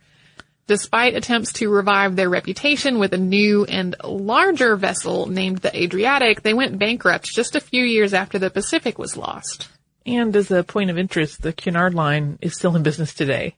Despite 0.69 1.17
attempts 1.17 1.55
to 1.55 1.69
revive 1.69 2.15
their 2.15 2.29
reputation 2.29 3.01
with 3.01 3.13
a 3.15 3.19
new 3.19 3.65
and 3.65 3.97
larger 4.05 4.77
vessel 4.77 5.27
named 5.27 5.59
the 5.59 5.77
Adriatic, 5.77 6.43
they 6.43 6.55
went 6.55 6.79
bankrupt 6.79 7.25
just 7.25 7.57
a 7.57 7.61
few 7.61 7.83
years 7.83 8.15
after 8.15 8.39
the 8.39 8.49
Pacific 8.49 8.97
was 8.97 9.17
lost. 9.17 9.69
And 10.07 10.37
as 10.37 10.53
a 10.53 10.63
point 10.63 10.91
of 10.91 10.99
interest, 10.99 11.43
the 11.43 11.53
Cunard 11.53 11.95
line 11.95 12.39
is 12.41 12.55
still 12.55 12.77
in 12.77 12.85
business 12.85 13.13
today. 13.13 13.57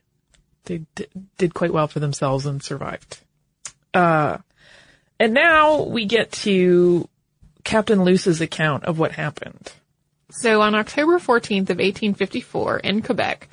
They 0.63 0.81
d- 0.95 1.05
did 1.37 1.53
quite 1.53 1.71
well 1.71 1.87
for 1.87 1.99
themselves 1.99 2.47
and 2.47 2.63
survived. 2.63 3.19
Uh, 3.93 4.39
and 5.19 5.35
now 5.35 5.83
we 5.83 6.05
get 6.05 6.31
to 6.31 7.07
Captain 7.65 8.03
Luce's 8.03 8.39
account 8.39 8.85
of 8.85 8.97
what 8.97 9.11
happened. 9.11 9.73
So 10.31 10.61
on 10.61 10.75
October 10.75 11.19
14th 11.19 11.69
of 11.69 11.77
1854 11.77 12.77
in 12.79 13.01
Quebec, 13.01 13.49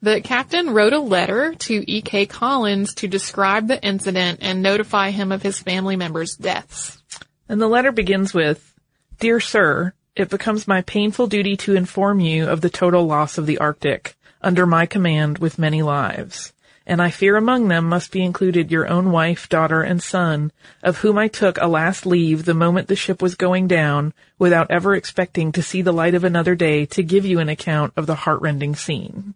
the 0.00 0.20
captain 0.20 0.70
wrote 0.70 0.92
a 0.92 1.00
letter 1.00 1.54
to 1.54 1.90
E.K. 1.90 2.26
Collins 2.26 2.94
to 2.94 3.08
describe 3.08 3.66
the 3.66 3.82
incident 3.82 4.40
and 4.42 4.62
notify 4.62 5.10
him 5.10 5.32
of 5.32 5.42
his 5.42 5.58
family 5.58 5.96
members' 5.96 6.36
deaths. 6.36 7.02
And 7.48 7.60
the 7.60 7.68
letter 7.68 7.90
begins 7.90 8.34
with, 8.34 8.74
Dear 9.18 9.40
Sir, 9.40 9.94
it 10.14 10.28
becomes 10.28 10.68
my 10.68 10.82
painful 10.82 11.26
duty 11.26 11.56
to 11.58 11.74
inform 11.74 12.20
you 12.20 12.48
of 12.48 12.60
the 12.60 12.70
total 12.70 13.06
loss 13.06 13.38
of 13.38 13.46
the 13.46 13.58
Arctic, 13.58 14.14
under 14.42 14.66
my 14.66 14.86
command 14.86 15.38
with 15.38 15.58
many 15.58 15.82
lives. 15.82 16.52
And 16.86 17.00
I 17.00 17.10
fear 17.10 17.36
among 17.36 17.68
them 17.68 17.88
must 17.88 18.12
be 18.12 18.22
included 18.22 18.70
your 18.70 18.86
own 18.86 19.10
wife, 19.10 19.48
daughter, 19.48 19.82
and 19.82 20.02
son, 20.02 20.52
of 20.82 20.98
whom 20.98 21.16
I 21.16 21.28
took 21.28 21.58
a 21.58 21.66
last 21.66 22.04
leave 22.04 22.44
the 22.44 22.52
moment 22.52 22.88
the 22.88 22.96
ship 22.96 23.22
was 23.22 23.34
going 23.34 23.68
down, 23.68 24.12
without 24.38 24.70
ever 24.70 24.94
expecting 24.94 25.50
to 25.52 25.62
see 25.62 25.80
the 25.80 25.92
light 25.92 26.14
of 26.14 26.24
another 26.24 26.54
day 26.54 26.84
to 26.86 27.02
give 27.02 27.24
you 27.24 27.38
an 27.38 27.48
account 27.48 27.94
of 27.96 28.06
the 28.06 28.14
heartrending 28.14 28.76
scene. 28.76 29.34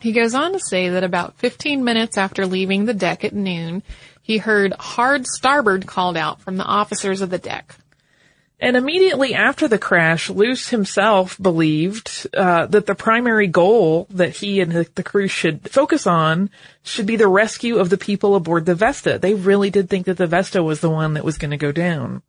He 0.00 0.12
goes 0.12 0.34
on 0.34 0.52
to 0.52 0.60
say 0.60 0.90
that 0.90 1.04
about 1.04 1.38
15 1.38 1.82
minutes 1.84 2.16
after 2.16 2.46
leaving 2.46 2.84
the 2.84 2.94
deck 2.94 3.24
at 3.24 3.34
noon, 3.34 3.82
he 4.22 4.38
heard 4.38 4.72
hard 4.74 5.26
starboard 5.26 5.86
called 5.86 6.16
out 6.16 6.40
from 6.40 6.56
the 6.56 6.64
officers 6.64 7.20
of 7.20 7.30
the 7.30 7.38
deck. 7.38 7.76
And 8.60 8.76
immediately 8.76 9.34
after 9.34 9.68
the 9.68 9.78
crash, 9.78 10.28
Luce 10.28 10.68
himself 10.68 11.40
believed 11.40 12.26
uh, 12.36 12.66
that 12.66 12.86
the 12.86 12.94
primary 12.96 13.46
goal 13.46 14.08
that 14.10 14.36
he 14.36 14.60
and 14.60 14.72
the 14.72 15.02
crew 15.04 15.28
should 15.28 15.70
focus 15.70 16.08
on 16.08 16.50
should 16.82 17.06
be 17.06 17.14
the 17.14 17.28
rescue 17.28 17.78
of 17.78 17.88
the 17.88 17.98
people 17.98 18.34
aboard 18.34 18.66
the 18.66 18.74
Vesta. 18.74 19.18
They 19.18 19.34
really 19.34 19.70
did 19.70 19.88
think 19.88 20.06
that 20.06 20.16
the 20.16 20.26
Vesta 20.26 20.60
was 20.62 20.80
the 20.80 20.90
one 20.90 21.14
that 21.14 21.24
was 21.24 21.38
going 21.38 21.52
to 21.52 21.56
go 21.56 21.70
down. 21.70 22.22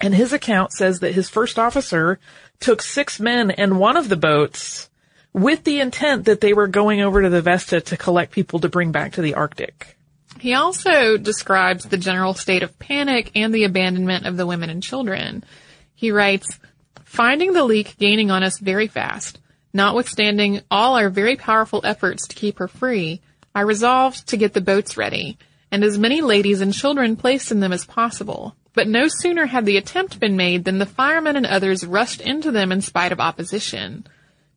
And 0.00 0.14
his 0.14 0.34
account 0.34 0.72
says 0.72 1.00
that 1.00 1.14
his 1.14 1.30
first 1.30 1.58
officer 1.58 2.18
took 2.60 2.82
six 2.82 3.18
men 3.18 3.50
and 3.50 3.78
one 3.78 3.96
of 3.96 4.10
the 4.10 4.16
boats 4.16 4.90
with 5.32 5.64
the 5.64 5.80
intent 5.80 6.26
that 6.26 6.42
they 6.42 6.52
were 6.52 6.68
going 6.68 7.00
over 7.00 7.22
to 7.22 7.30
the 7.30 7.42
Vesta 7.42 7.80
to 7.80 7.96
collect 7.96 8.32
people 8.32 8.60
to 8.60 8.68
bring 8.68 8.92
back 8.92 9.12
to 9.12 9.22
the 9.22 9.34
Arctic. 9.34 9.96
He 10.40 10.54
also 10.54 11.16
describes 11.16 11.84
the 11.84 11.96
general 11.96 12.34
state 12.34 12.62
of 12.62 12.78
panic 12.78 13.30
and 13.34 13.54
the 13.54 13.64
abandonment 13.64 14.26
of 14.26 14.36
the 14.36 14.46
women 14.46 14.70
and 14.70 14.82
children. 14.82 15.44
He 15.94 16.10
writes, 16.10 16.58
finding 17.04 17.52
the 17.52 17.64
leak 17.64 17.96
gaining 17.98 18.30
on 18.30 18.42
us 18.42 18.58
very 18.58 18.88
fast, 18.88 19.38
notwithstanding 19.72 20.60
all 20.70 20.96
our 20.96 21.08
very 21.08 21.36
powerful 21.36 21.80
efforts 21.84 22.26
to 22.28 22.36
keep 22.36 22.58
her 22.58 22.68
free, 22.68 23.20
I 23.54 23.60
resolved 23.60 24.28
to 24.28 24.36
get 24.36 24.52
the 24.52 24.60
boats 24.60 24.96
ready, 24.96 25.38
and 25.70 25.84
as 25.84 25.98
many 25.98 26.20
ladies 26.20 26.60
and 26.60 26.74
children 26.74 27.16
placed 27.16 27.52
in 27.52 27.60
them 27.60 27.72
as 27.72 27.84
possible. 27.84 28.56
But 28.72 28.88
no 28.88 29.06
sooner 29.06 29.46
had 29.46 29.64
the 29.64 29.76
attempt 29.76 30.18
been 30.18 30.36
made 30.36 30.64
than 30.64 30.78
the 30.78 30.86
firemen 30.86 31.36
and 31.36 31.46
others 31.46 31.86
rushed 31.86 32.20
into 32.20 32.50
them 32.50 32.72
in 32.72 32.80
spite 32.80 33.12
of 33.12 33.20
opposition. 33.20 34.06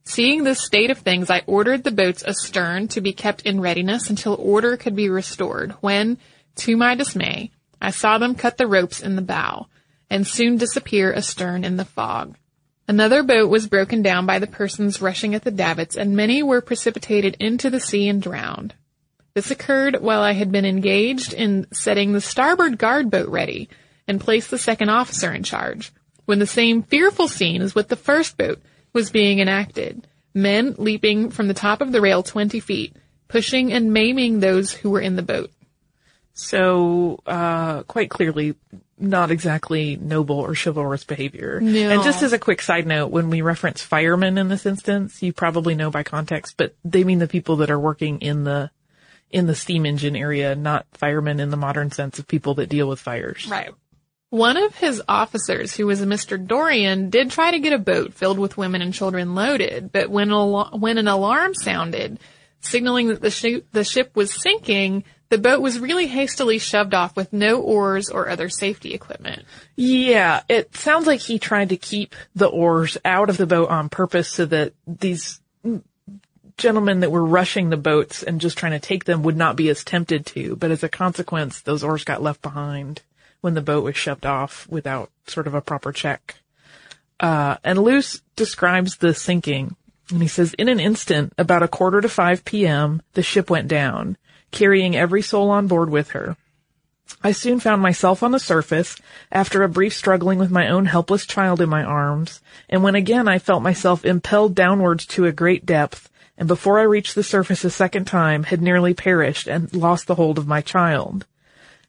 Seeing 0.08 0.46
this 0.46 0.64
state 0.64 0.90
of 0.90 1.00
things, 1.00 1.30
I 1.30 1.44
ordered 1.48 1.84
the 1.84 1.92
boats 1.92 2.24
astern 2.24 2.88
to 2.90 3.02
be 3.02 3.12
kept 3.12 3.42
in 3.42 3.60
readiness 3.60 4.10
until 4.10 4.36
order 4.40 4.78
could 4.78 4.96
be 4.96 5.10
restored, 5.10 5.74
when, 5.82 6.18
to 6.56 6.78
my 6.78 6.96
dismay, 6.96 7.52
I 7.82 7.92
saw 7.92 8.18
them 8.18 8.34
cut 8.34 8.56
the 8.56 8.68
ropes 8.68 9.02
in 9.02 9.18
the 9.18 9.22
bow, 9.22 9.68
and 10.10 10.26
soon 10.26 10.56
disappear 10.56 11.12
astern 11.12 11.66
in 11.66 11.76
the 11.76 11.84
fog. 11.84 12.38
Another 12.88 13.22
boat 13.22 13.50
was 13.50 13.68
broken 13.68 14.02
down 14.02 14.26
by 14.26 14.40
the 14.40 14.48
persons 14.48 15.02
rushing 15.02 15.36
at 15.36 15.44
the 15.44 15.52
davits, 15.52 15.98
and 15.98 16.16
many 16.16 16.42
were 16.42 16.62
precipitated 16.62 17.36
into 17.42 17.70
the 17.70 17.82
sea 17.82 18.08
and 18.08 18.22
drowned. 18.22 18.76
This 19.34 19.52
occurred 19.52 19.98
while 20.00 20.22
I 20.22 20.32
had 20.32 20.54
been 20.54 20.66
engaged 20.66 21.34
in 21.34 21.68
setting 21.74 22.14
the 22.14 22.22
starboard 22.22 22.78
guard 22.78 23.12
boat 23.12 23.28
ready, 23.28 23.68
and 24.08 24.22
placed 24.22 24.52
the 24.52 24.58
second 24.58 24.88
officer 24.88 25.34
in 25.34 25.44
charge, 25.44 25.92
when 26.24 26.40
the 26.40 26.48
same 26.48 26.82
fearful 26.82 27.28
scene 27.28 27.62
as 27.62 27.76
with 27.76 27.90
the 27.90 27.98
first 27.98 28.38
boat 28.38 28.62
was 28.94 29.12
being 29.12 29.40
enacted. 29.40 30.08
Men 30.34 30.76
leaping 30.78 31.32
from 31.32 31.48
the 31.48 31.54
top 31.54 31.82
of 31.82 31.92
the 31.92 32.02
rail 32.02 32.24
20 32.24 32.60
feet, 32.60 32.96
pushing 33.28 33.74
and 33.74 33.92
maiming 33.92 34.40
those 34.40 34.72
who 34.72 34.90
were 34.90 35.02
in 35.02 35.16
the 35.16 35.22
boat. 35.22 35.52
So, 36.34 37.20
uh, 37.26 37.82
quite 37.84 38.12
clearly, 38.12 38.56
not 39.00 39.32
exactly 39.32 39.96
noble 39.96 40.40
or 40.40 40.54
chivalrous 40.54 41.04
behavior. 41.04 41.60
No. 41.60 41.90
And 41.90 42.04
just 42.04 42.22
as 42.22 42.32
a 42.32 42.40
quick 42.40 42.62
side 42.62 42.86
note, 42.86 43.08
when 43.08 43.32
we 43.32 43.42
reference 43.42 43.82
firemen 43.82 44.38
in 44.38 44.48
this 44.48 44.66
instance, 44.66 45.24
you 45.24 45.34
probably 45.34 45.74
know 45.74 45.90
by 45.90 46.04
context, 46.04 46.54
but 46.58 46.76
they 46.86 47.04
mean 47.04 47.18
the 47.20 47.28
people 47.28 47.58
that 47.58 47.72
are 47.72 47.80
working 47.80 48.20
in 48.22 48.44
the, 48.44 48.70
in 49.32 49.48
the 49.48 49.56
steam 49.56 49.86
engine 49.86 50.16
area, 50.16 50.56
not 50.56 50.86
firemen 50.94 51.40
in 51.40 51.50
the 51.50 51.58
modern 51.58 51.92
sense 51.92 52.20
of 52.20 52.28
people 52.28 52.54
that 52.56 52.70
deal 52.70 52.88
with 52.88 53.00
fires. 53.00 53.48
Right. 53.50 53.72
One 54.30 54.58
of 54.58 54.76
his 54.76 55.02
officers, 55.08 55.74
who 55.76 55.88
was 55.88 56.02
a 56.02 56.06
Mr. 56.06 56.44
Dorian, 56.44 57.10
did 57.10 57.32
try 57.32 57.52
to 57.52 57.60
get 57.60 57.72
a 57.72 57.80
boat 57.80 58.14
filled 58.14 58.40
with 58.40 58.58
women 58.58 58.82
and 58.82 58.94
children 58.94 59.36
loaded, 59.36 59.92
but 59.92 60.10
when, 60.10 60.32
al- 60.32 60.78
when 60.78 60.98
an 60.98 61.08
alarm 61.08 61.54
sounded, 61.56 62.20
signaling 62.60 63.08
that 63.08 63.22
the, 63.22 63.32
sh- 63.32 63.64
the 63.72 63.86
ship 63.86 64.16
was 64.16 64.34
sinking, 64.34 65.06
the 65.30 65.38
boat 65.38 65.62
was 65.62 65.80
really 65.80 66.08
hastily 66.08 66.60
shoved 66.60 66.94
off 66.94 67.16
with 67.16 67.32
no 67.32 67.62
oars 67.62 68.10
or 68.10 68.28
other 68.28 68.50
safety 68.50 68.94
equipment. 68.94 69.46
Yeah, 69.78 70.42
it 70.50 70.76
sounds 70.76 71.08
like 71.08 71.22
he 71.22 71.40
tried 71.40 71.70
to 71.70 71.78
keep 71.78 72.14
the 72.36 72.48
oars 72.48 72.98
out 73.06 73.30
of 73.30 73.38
the 73.38 73.48
boat 73.48 73.70
on 73.70 73.88
purpose 73.88 74.28
so 74.28 74.46
that 74.46 74.74
these 74.86 75.40
gentlemen 76.58 77.00
that 77.02 77.12
were 77.12 77.24
rushing 77.26 77.70
the 77.70 77.78
boats 77.78 78.24
and 78.24 78.42
just 78.42 78.58
trying 78.58 78.72
to 78.74 78.80
take 78.80 79.06
them 79.06 79.24
would 79.24 79.38
not 79.38 79.56
be 79.56 79.70
as 79.70 79.86
tempted 79.86 80.26
to, 80.26 80.58
but 80.58 80.72
as 80.72 80.84
a 80.84 80.90
consequence, 80.90 81.62
those 81.62 81.84
oars 81.84 82.04
got 82.04 82.22
left 82.22 82.42
behind 82.42 83.02
when 83.42 83.54
the 83.54 83.62
boat 83.62 83.84
was 83.84 83.96
shoved 83.96 84.26
off 84.26 84.68
without 84.70 85.12
sort 85.28 85.48
of 85.48 85.54
a 85.54 85.62
proper 85.62 85.92
check. 85.92 86.36
Uh, 87.20 87.58
and 87.64 87.80
Luce 87.80 88.22
describes 88.36 88.98
the 88.98 89.14
sinking 89.14 89.76
and 90.10 90.22
he 90.22 90.28
says, 90.28 90.54
in 90.54 90.70
an 90.70 90.80
instant, 90.80 91.34
about 91.38 91.64
a 91.64 91.68
quarter 91.68 92.00
to 92.00 92.10
5 92.10 92.46
p.m., 92.46 93.02
the 93.14 93.22
ship 93.22 93.50
went 93.50 93.68
down, 93.68 94.18
carrying 94.52 94.96
every 94.96 95.22
soul 95.22 95.50
on 95.50 95.68
board 95.68 95.90
with 95.90 96.12
her. 96.12 96.38
I 97.24 97.32
soon 97.32 97.60
found 97.60 97.82
myself 97.82 98.24
on 98.24 98.32
the 98.32 98.40
surface 98.40 98.98
after 99.32 99.64
a 99.64 99.70
brief 99.70 99.94
struggling 99.94 100.40
with 100.40 100.52
my 100.52 100.68
own 100.70 100.86
helpless 100.86 101.26
child 101.26 101.62
in 101.62 101.70
my 101.70 101.84
arms, 101.84 102.42
and 102.70 102.84
when 102.84 102.96
again 102.96 103.28
I 103.28 103.40
felt 103.40 103.64
myself 103.64 104.06
impelled 104.06 104.56
downwards 104.56 105.06
to 105.08 105.26
a 105.26 105.32
great 105.32 105.66
depth, 105.66 106.10
and 106.38 106.48
before 106.48 106.80
I 106.80 106.84
reached 106.84 107.16
the 107.16 107.24
surface 107.24 107.64
a 107.64 107.70
second 107.70 108.06
time 108.06 108.44
had 108.44 108.62
nearly 108.62 108.94
perished 108.94 109.48
and 109.48 109.74
lost 109.74 110.08
the 110.08 110.16
hold 110.16 110.38
of 110.38 110.48
my 110.48 110.62
child. 110.62 111.26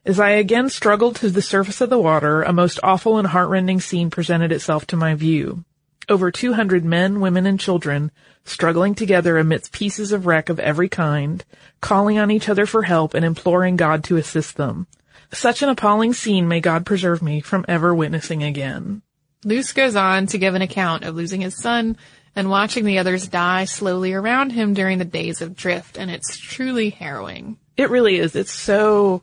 As 0.09 0.19
I 0.19 0.31
again 0.31 0.71
struggled 0.71 1.17
to 1.17 1.29
the 1.29 1.43
surface 1.43 1.83
of 1.83 1.91
the 1.91 1.99
water, 1.99 2.43
a 2.43 2.51
most 2.51 2.81
awful 2.83 3.19
and 3.19 3.29
heartrending 3.29 3.79
scene 3.79 4.09
presented 4.09 4.53
itself 4.53 4.87
to 4.87 4.97
my 4.97 5.15
view. 5.15 5.67
Over 6.09 6.31
200 6.31 6.83
men, 6.83 7.21
women, 7.21 7.45
and 7.45 7.61
children 7.61 8.11
struggling 8.43 8.95
together 8.95 9.37
amidst 9.37 9.71
pieces 9.71 10.11
of 10.11 10.25
wreck 10.25 10.49
of 10.49 10.59
every 10.59 10.89
kind, 10.89 11.45
calling 11.83 12.19
on 12.19 12.31
each 12.31 12.49
other 12.49 12.65
for 12.65 12.85
help 12.85 13.13
and 13.13 13.23
imploring 13.23 13.77
God 13.77 14.03
to 14.05 14.17
assist 14.17 14.57
them. 14.57 14.87
Such 15.31 15.61
an 15.61 15.69
appalling 15.69 16.15
scene 16.15 16.49
may 16.49 16.61
God 16.61 16.87
preserve 16.87 17.21
me 17.21 17.43
from 17.43 17.67
ever 17.69 17.95
witnessing 17.95 18.43
again. 18.43 19.03
Luce 19.45 19.73
goes 19.73 19.95
on 19.95 20.27
to 20.29 20.39
give 20.39 20.55
an 20.55 20.63
account 20.63 21.05
of 21.05 21.17
losing 21.17 21.43
his 21.43 21.61
son 21.61 21.99
and 22.35 22.49
watching 22.49 22.87
the 22.87 22.97
others 22.97 23.29
die 23.29 23.67
slowly 23.67 24.15
around 24.15 24.53
him 24.53 24.73
during 24.73 24.97
the 24.97 25.05
days 25.05 25.43
of 25.43 25.55
drift, 25.55 25.99
and 25.99 26.11
it's 26.11 26.39
truly 26.39 26.89
harrowing. 26.89 27.59
It 27.77 27.91
really 27.91 28.17
is. 28.17 28.35
It's 28.35 28.55
so, 28.55 29.23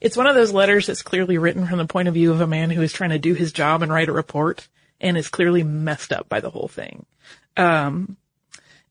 it's 0.00 0.16
one 0.16 0.26
of 0.26 0.34
those 0.34 0.52
letters 0.52 0.86
that's 0.86 1.02
clearly 1.02 1.38
written 1.38 1.66
from 1.66 1.78
the 1.78 1.86
point 1.86 2.08
of 2.08 2.14
view 2.14 2.32
of 2.32 2.40
a 2.40 2.46
man 2.46 2.70
who 2.70 2.82
is 2.82 2.92
trying 2.92 3.10
to 3.10 3.18
do 3.18 3.34
his 3.34 3.52
job 3.52 3.82
and 3.82 3.92
write 3.92 4.08
a 4.08 4.12
report 4.12 4.68
and 5.00 5.16
is 5.16 5.28
clearly 5.28 5.62
messed 5.62 6.12
up 6.12 6.28
by 6.28 6.40
the 6.40 6.50
whole 6.50 6.68
thing. 6.68 7.06
Um, 7.56 8.16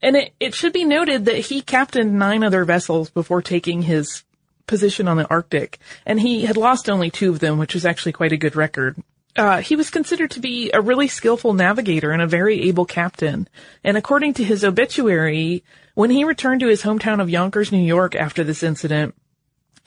and 0.01 0.15
it, 0.15 0.33
it 0.39 0.55
should 0.55 0.73
be 0.73 0.85
noted 0.85 1.25
that 1.25 1.37
he 1.37 1.61
captained 1.61 2.17
nine 2.17 2.43
other 2.43 2.63
vessels 2.65 3.09
before 3.09 3.41
taking 3.41 3.81
his 3.81 4.23
position 4.67 5.07
on 5.07 5.17
the 5.17 5.27
Arctic, 5.29 5.79
and 6.05 6.19
he 6.19 6.45
had 6.45 6.55
lost 6.55 6.89
only 6.89 7.09
two 7.09 7.31
of 7.31 7.39
them, 7.39 7.57
which 7.57 7.73
was 7.73 7.85
actually 7.85 8.11
quite 8.11 8.31
a 8.31 8.37
good 8.37 8.55
record. 8.55 9.01
Uh, 9.35 9.61
he 9.61 9.75
was 9.75 9.89
considered 9.89 10.31
to 10.31 10.39
be 10.39 10.69
a 10.73 10.81
really 10.81 11.07
skillful 11.07 11.53
navigator 11.53 12.11
and 12.11 12.21
a 12.21 12.27
very 12.27 12.63
able 12.67 12.85
captain. 12.85 13.47
And 13.83 13.97
according 13.97 14.35
to 14.35 14.43
his 14.43 14.63
obituary, 14.63 15.63
when 15.93 16.09
he 16.09 16.23
returned 16.23 16.61
to 16.61 16.67
his 16.67 16.83
hometown 16.83 17.21
of 17.21 17.29
Yonkers, 17.29 17.71
New 17.71 17.83
York 17.83 18.15
after 18.15 18.43
this 18.43 18.63
incident, 18.63 19.15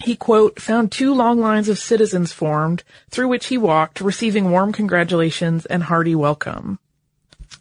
he 0.03 0.17
quote, 0.17 0.61
found 0.61 0.91
two 0.91 1.15
long 1.15 1.41
lines 1.41 1.69
of 1.69 1.79
citizens 1.79 2.33
formed 2.33 2.83
through 3.11 3.29
which 3.29 3.47
he 3.47 3.59
walked, 3.59 4.01
receiving 4.01 4.51
warm 4.51 4.73
congratulations 4.73 5.67
and 5.67 5.83
hearty 5.85 6.15
welcome. 6.15 6.79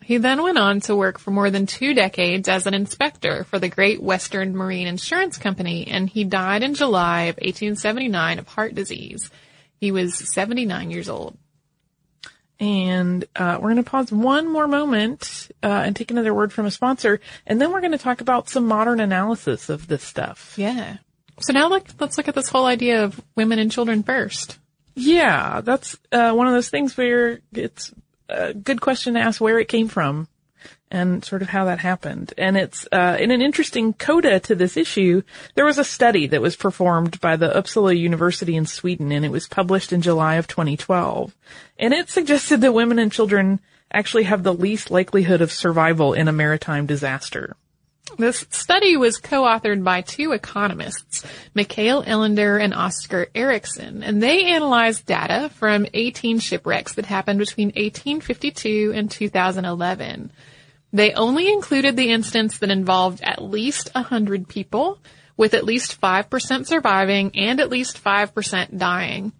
He 0.03 0.17
then 0.17 0.41
went 0.41 0.57
on 0.57 0.79
to 0.81 0.95
work 0.95 1.19
for 1.19 1.31
more 1.31 1.49
than 1.49 1.65
two 1.65 1.93
decades 1.93 2.47
as 2.47 2.65
an 2.65 2.73
inspector 2.73 3.43
for 3.43 3.59
the 3.59 3.69
Great 3.69 4.01
Western 4.01 4.55
Marine 4.55 4.87
Insurance 4.87 5.37
Company, 5.37 5.87
and 5.87 6.09
he 6.09 6.23
died 6.23 6.63
in 6.63 6.73
July 6.73 7.23
of 7.23 7.35
1879 7.35 8.39
of 8.39 8.47
heart 8.47 8.73
disease. 8.73 9.29
He 9.79 9.91
was 9.91 10.15
79 10.33 10.91
years 10.91 11.09
old. 11.09 11.37
And 12.59 13.25
uh, 13.35 13.57
we're 13.59 13.71
going 13.71 13.83
to 13.83 13.89
pause 13.89 14.11
one 14.11 14.51
more 14.51 14.67
moment 14.67 15.49
uh, 15.63 15.67
and 15.67 15.95
take 15.95 16.11
another 16.11 16.33
word 16.33 16.53
from 16.53 16.65
a 16.65 16.71
sponsor, 16.71 17.19
and 17.47 17.59
then 17.59 17.71
we're 17.71 17.81
going 17.81 17.91
to 17.91 17.97
talk 17.97 18.21
about 18.21 18.49
some 18.49 18.67
modern 18.67 18.99
analysis 18.99 19.69
of 19.69 19.87
this 19.87 20.03
stuff. 20.03 20.53
Yeah. 20.57 20.97
So 21.39 21.53
now 21.53 21.69
like, 21.69 21.89
let's 21.99 22.17
look 22.17 22.27
at 22.27 22.35
this 22.35 22.49
whole 22.49 22.65
idea 22.65 23.03
of 23.03 23.19
women 23.35 23.59
and 23.59 23.71
children 23.71 24.03
first. 24.03 24.59
Yeah, 24.95 25.61
that's 25.61 25.97
uh, 26.11 26.33
one 26.33 26.47
of 26.47 26.53
those 26.53 26.69
things 26.69 26.97
where 26.97 27.39
it's 27.53 27.93
a 28.29 28.53
good 28.53 28.81
question 28.81 29.13
to 29.13 29.19
ask 29.19 29.39
where 29.39 29.59
it 29.59 29.67
came 29.67 29.87
from 29.87 30.27
and 30.91 31.23
sort 31.23 31.41
of 31.41 31.47
how 31.47 31.65
that 31.65 31.79
happened. 31.79 32.33
And 32.37 32.57
it's 32.57 32.87
uh, 32.91 33.17
in 33.19 33.31
an 33.31 33.41
interesting 33.41 33.93
coda 33.93 34.39
to 34.41 34.55
this 34.55 34.75
issue. 34.75 35.23
There 35.55 35.65
was 35.65 35.77
a 35.77 35.83
study 35.83 36.27
that 36.27 36.41
was 36.41 36.57
performed 36.57 37.19
by 37.21 37.37
the 37.37 37.49
Uppsala 37.49 37.97
University 37.97 38.55
in 38.55 38.65
Sweden, 38.65 39.11
and 39.11 39.23
it 39.23 39.31
was 39.31 39.47
published 39.47 39.93
in 39.93 40.01
July 40.01 40.35
of 40.35 40.47
2012. 40.47 41.35
And 41.79 41.93
it 41.93 42.09
suggested 42.09 42.61
that 42.61 42.73
women 42.73 42.99
and 42.99 43.11
children 43.11 43.61
actually 43.93 44.23
have 44.23 44.43
the 44.43 44.53
least 44.53 44.91
likelihood 44.91 45.41
of 45.41 45.51
survival 45.51 46.13
in 46.13 46.27
a 46.27 46.33
maritime 46.33 46.85
disaster. 46.85 47.55
This 48.17 48.45
study 48.49 48.97
was 48.97 49.17
co-authored 49.17 49.83
by 49.83 50.01
two 50.01 50.33
economists, 50.33 51.25
Mikael 51.53 52.03
Elinder 52.03 52.61
and 52.61 52.73
Oscar 52.73 53.27
Erixson, 53.33 54.01
and 54.03 54.21
they 54.21 54.45
analyzed 54.45 55.05
data 55.05 55.49
from 55.49 55.87
18 55.93 56.39
shipwrecks 56.39 56.93
that 56.95 57.05
happened 57.05 57.39
between 57.39 57.69
1852 57.69 58.91
and 58.93 59.09
2011. 59.09 60.31
They 60.93 61.13
only 61.13 61.51
included 61.51 61.95
the 61.95 62.11
incidents 62.11 62.57
that 62.59 62.69
involved 62.69 63.21
at 63.23 63.41
least 63.41 63.89
100 63.95 64.47
people, 64.47 64.99
with 65.37 65.53
at 65.53 65.65
least 65.65 65.99
5% 65.99 66.67
surviving 66.67 67.31
and 67.35 67.59
at 67.59 67.69
least 67.69 68.03
5% 68.03 68.77
dying. 68.77 69.31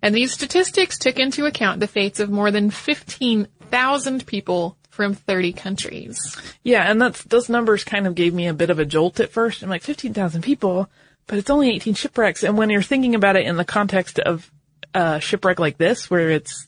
And 0.00 0.14
these 0.14 0.32
statistics 0.32 0.98
took 0.98 1.18
into 1.18 1.46
account 1.46 1.80
the 1.80 1.86
fates 1.86 2.20
of 2.20 2.30
more 2.30 2.50
than 2.50 2.70
15,000 2.70 4.26
people 4.26 4.76
from 4.92 5.14
30 5.14 5.54
countries. 5.54 6.36
Yeah, 6.62 6.88
and 6.90 7.00
that's 7.00 7.24
those 7.24 7.48
numbers 7.48 7.82
kind 7.82 8.06
of 8.06 8.14
gave 8.14 8.34
me 8.34 8.46
a 8.46 8.52
bit 8.54 8.68
of 8.68 8.78
a 8.78 8.84
jolt 8.84 9.20
at 9.20 9.32
first. 9.32 9.62
I'm 9.62 9.70
like 9.70 9.82
15,000 9.82 10.42
people, 10.42 10.88
but 11.26 11.38
it's 11.38 11.48
only 11.48 11.70
18 11.70 11.94
shipwrecks. 11.94 12.44
And 12.44 12.58
when 12.58 12.68
you're 12.68 12.82
thinking 12.82 13.14
about 13.14 13.36
it 13.36 13.46
in 13.46 13.56
the 13.56 13.64
context 13.64 14.18
of 14.18 14.50
a 14.92 15.18
shipwreck 15.18 15.58
like 15.58 15.78
this, 15.78 16.10
where 16.10 16.28
it's 16.30 16.66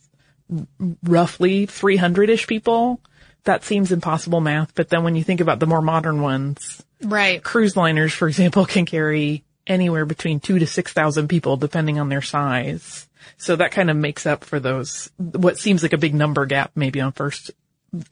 roughly 1.03 1.67
300ish 1.67 2.47
people, 2.47 2.99
that 3.45 3.63
seems 3.63 3.93
impossible 3.93 4.41
math. 4.41 4.75
But 4.75 4.89
then 4.89 5.05
when 5.05 5.17
you 5.17 5.23
think 5.23 5.43
about 5.43 5.61
the 5.61 5.67
more 5.67 5.83
modern 5.83 6.23
ones, 6.23 6.83
Right. 7.03 7.43
cruise 7.43 7.77
liners, 7.77 8.15
for 8.15 8.27
example, 8.27 8.65
can 8.67 8.87
carry 8.87 9.45
anywhere 9.67 10.07
between 10.07 10.41
two 10.41 10.59
to 10.59 10.67
6,000 10.67 11.29
people 11.29 11.59
depending 11.59 11.99
on 12.01 12.09
their 12.09 12.23
size. 12.23 13.07
So 13.37 13.57
that 13.57 13.71
kind 13.73 13.91
of 13.91 13.97
makes 13.99 14.25
up 14.25 14.45
for 14.45 14.61
those, 14.61 15.11
what 15.19 15.59
seems 15.59 15.83
like 15.83 15.93
a 15.93 15.99
big 15.99 16.15
number 16.15 16.47
gap 16.47 16.71
maybe 16.75 17.03
on 17.03 17.13
first 17.13 17.51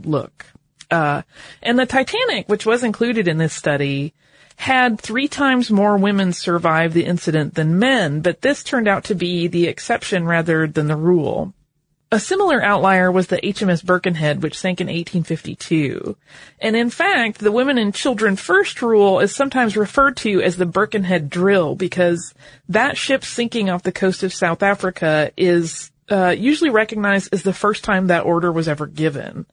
look. 0.02 0.46
Uh, 0.90 1.22
and 1.62 1.78
the 1.78 1.86
Titanic, 1.86 2.48
which 2.48 2.66
was 2.66 2.84
included 2.84 3.26
in 3.26 3.38
this 3.38 3.54
study, 3.54 4.12
had 4.56 5.00
three 5.00 5.26
times 5.26 5.70
more 5.70 5.96
women 5.96 6.32
survive 6.32 6.92
the 6.92 7.06
incident 7.06 7.54
than 7.54 7.78
men, 7.78 8.20
but 8.20 8.42
this 8.42 8.62
turned 8.62 8.86
out 8.86 9.04
to 9.04 9.14
be 9.14 9.46
the 9.46 9.66
exception 9.66 10.26
rather 10.26 10.66
than 10.66 10.86
the 10.86 10.96
rule. 10.96 11.54
A 12.12 12.20
similar 12.20 12.62
outlier 12.62 13.10
was 13.10 13.28
the 13.28 13.38
HMS 13.38 13.82
Birkenhead, 13.82 14.42
which 14.42 14.58
sank 14.58 14.82
in 14.82 14.88
1852. 14.88 16.14
And 16.60 16.76
in 16.76 16.90
fact, 16.90 17.38
the 17.38 17.50
women 17.50 17.78
and 17.78 17.94
children 17.94 18.36
first 18.36 18.82
rule 18.82 19.18
is 19.18 19.34
sometimes 19.34 19.78
referred 19.78 20.18
to 20.18 20.42
as 20.42 20.58
the 20.58 20.66
Birkenhead 20.66 21.30
drill 21.30 21.74
because 21.74 22.34
that 22.68 22.98
ship 22.98 23.24
sinking 23.24 23.70
off 23.70 23.82
the 23.82 23.92
coast 23.92 24.22
of 24.22 24.34
South 24.34 24.62
Africa 24.62 25.32
is 25.38 25.90
uh, 26.10 26.34
usually 26.36 26.68
recognized 26.68 27.32
as 27.32 27.44
the 27.44 27.54
first 27.54 27.82
time 27.82 28.08
that 28.08 28.26
order 28.26 28.52
was 28.52 28.68
ever 28.68 28.86
given. 28.86 29.46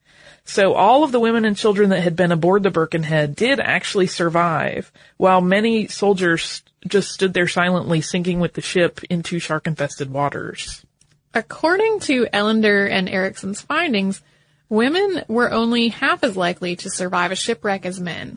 So 0.49 0.73
all 0.73 1.03
of 1.03 1.11
the 1.11 1.19
women 1.19 1.45
and 1.45 1.55
children 1.55 1.91
that 1.91 2.01
had 2.01 2.15
been 2.15 2.31
aboard 2.31 2.63
the 2.63 2.71
Birkenhead 2.71 3.35
did 3.35 3.59
actually 3.59 4.07
survive, 4.07 4.91
while 5.17 5.41
many 5.41 5.87
soldiers 5.87 6.63
just 6.87 7.11
stood 7.11 7.35
there 7.35 7.47
silently 7.47 8.01
sinking 8.01 8.39
with 8.39 8.53
the 8.53 8.61
ship 8.61 8.99
into 9.11 9.37
shark-infested 9.37 10.09
waters. 10.09 10.83
According 11.35 11.99
to 12.01 12.25
Elinder 12.33 12.89
and 12.89 13.07
Erixson's 13.07 13.61
findings, 13.61 14.23
women 14.69 15.23
were 15.27 15.51
only 15.51 15.89
half 15.89 16.23
as 16.23 16.35
likely 16.35 16.75
to 16.77 16.89
survive 16.89 17.31
a 17.31 17.35
shipwreck 17.35 17.85
as 17.85 17.99
men. 17.99 18.35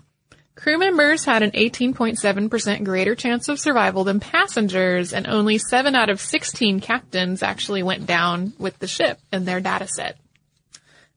Crew 0.54 0.76
members 0.76 1.24
had 1.24 1.42
an 1.42 1.52
18.7% 1.52 2.84
greater 2.84 3.14
chance 3.14 3.48
of 3.48 3.58
survival 3.58 4.04
than 4.04 4.20
passengers, 4.20 5.14
and 5.14 5.26
only 5.26 5.56
7 5.56 5.94
out 5.94 6.10
of 6.10 6.20
16 6.20 6.80
captains 6.80 7.42
actually 7.42 7.82
went 7.82 8.04
down 8.04 8.52
with 8.58 8.78
the 8.80 8.86
ship 8.86 9.18
in 9.32 9.46
their 9.46 9.60
data 9.60 9.88
set. 9.88 10.18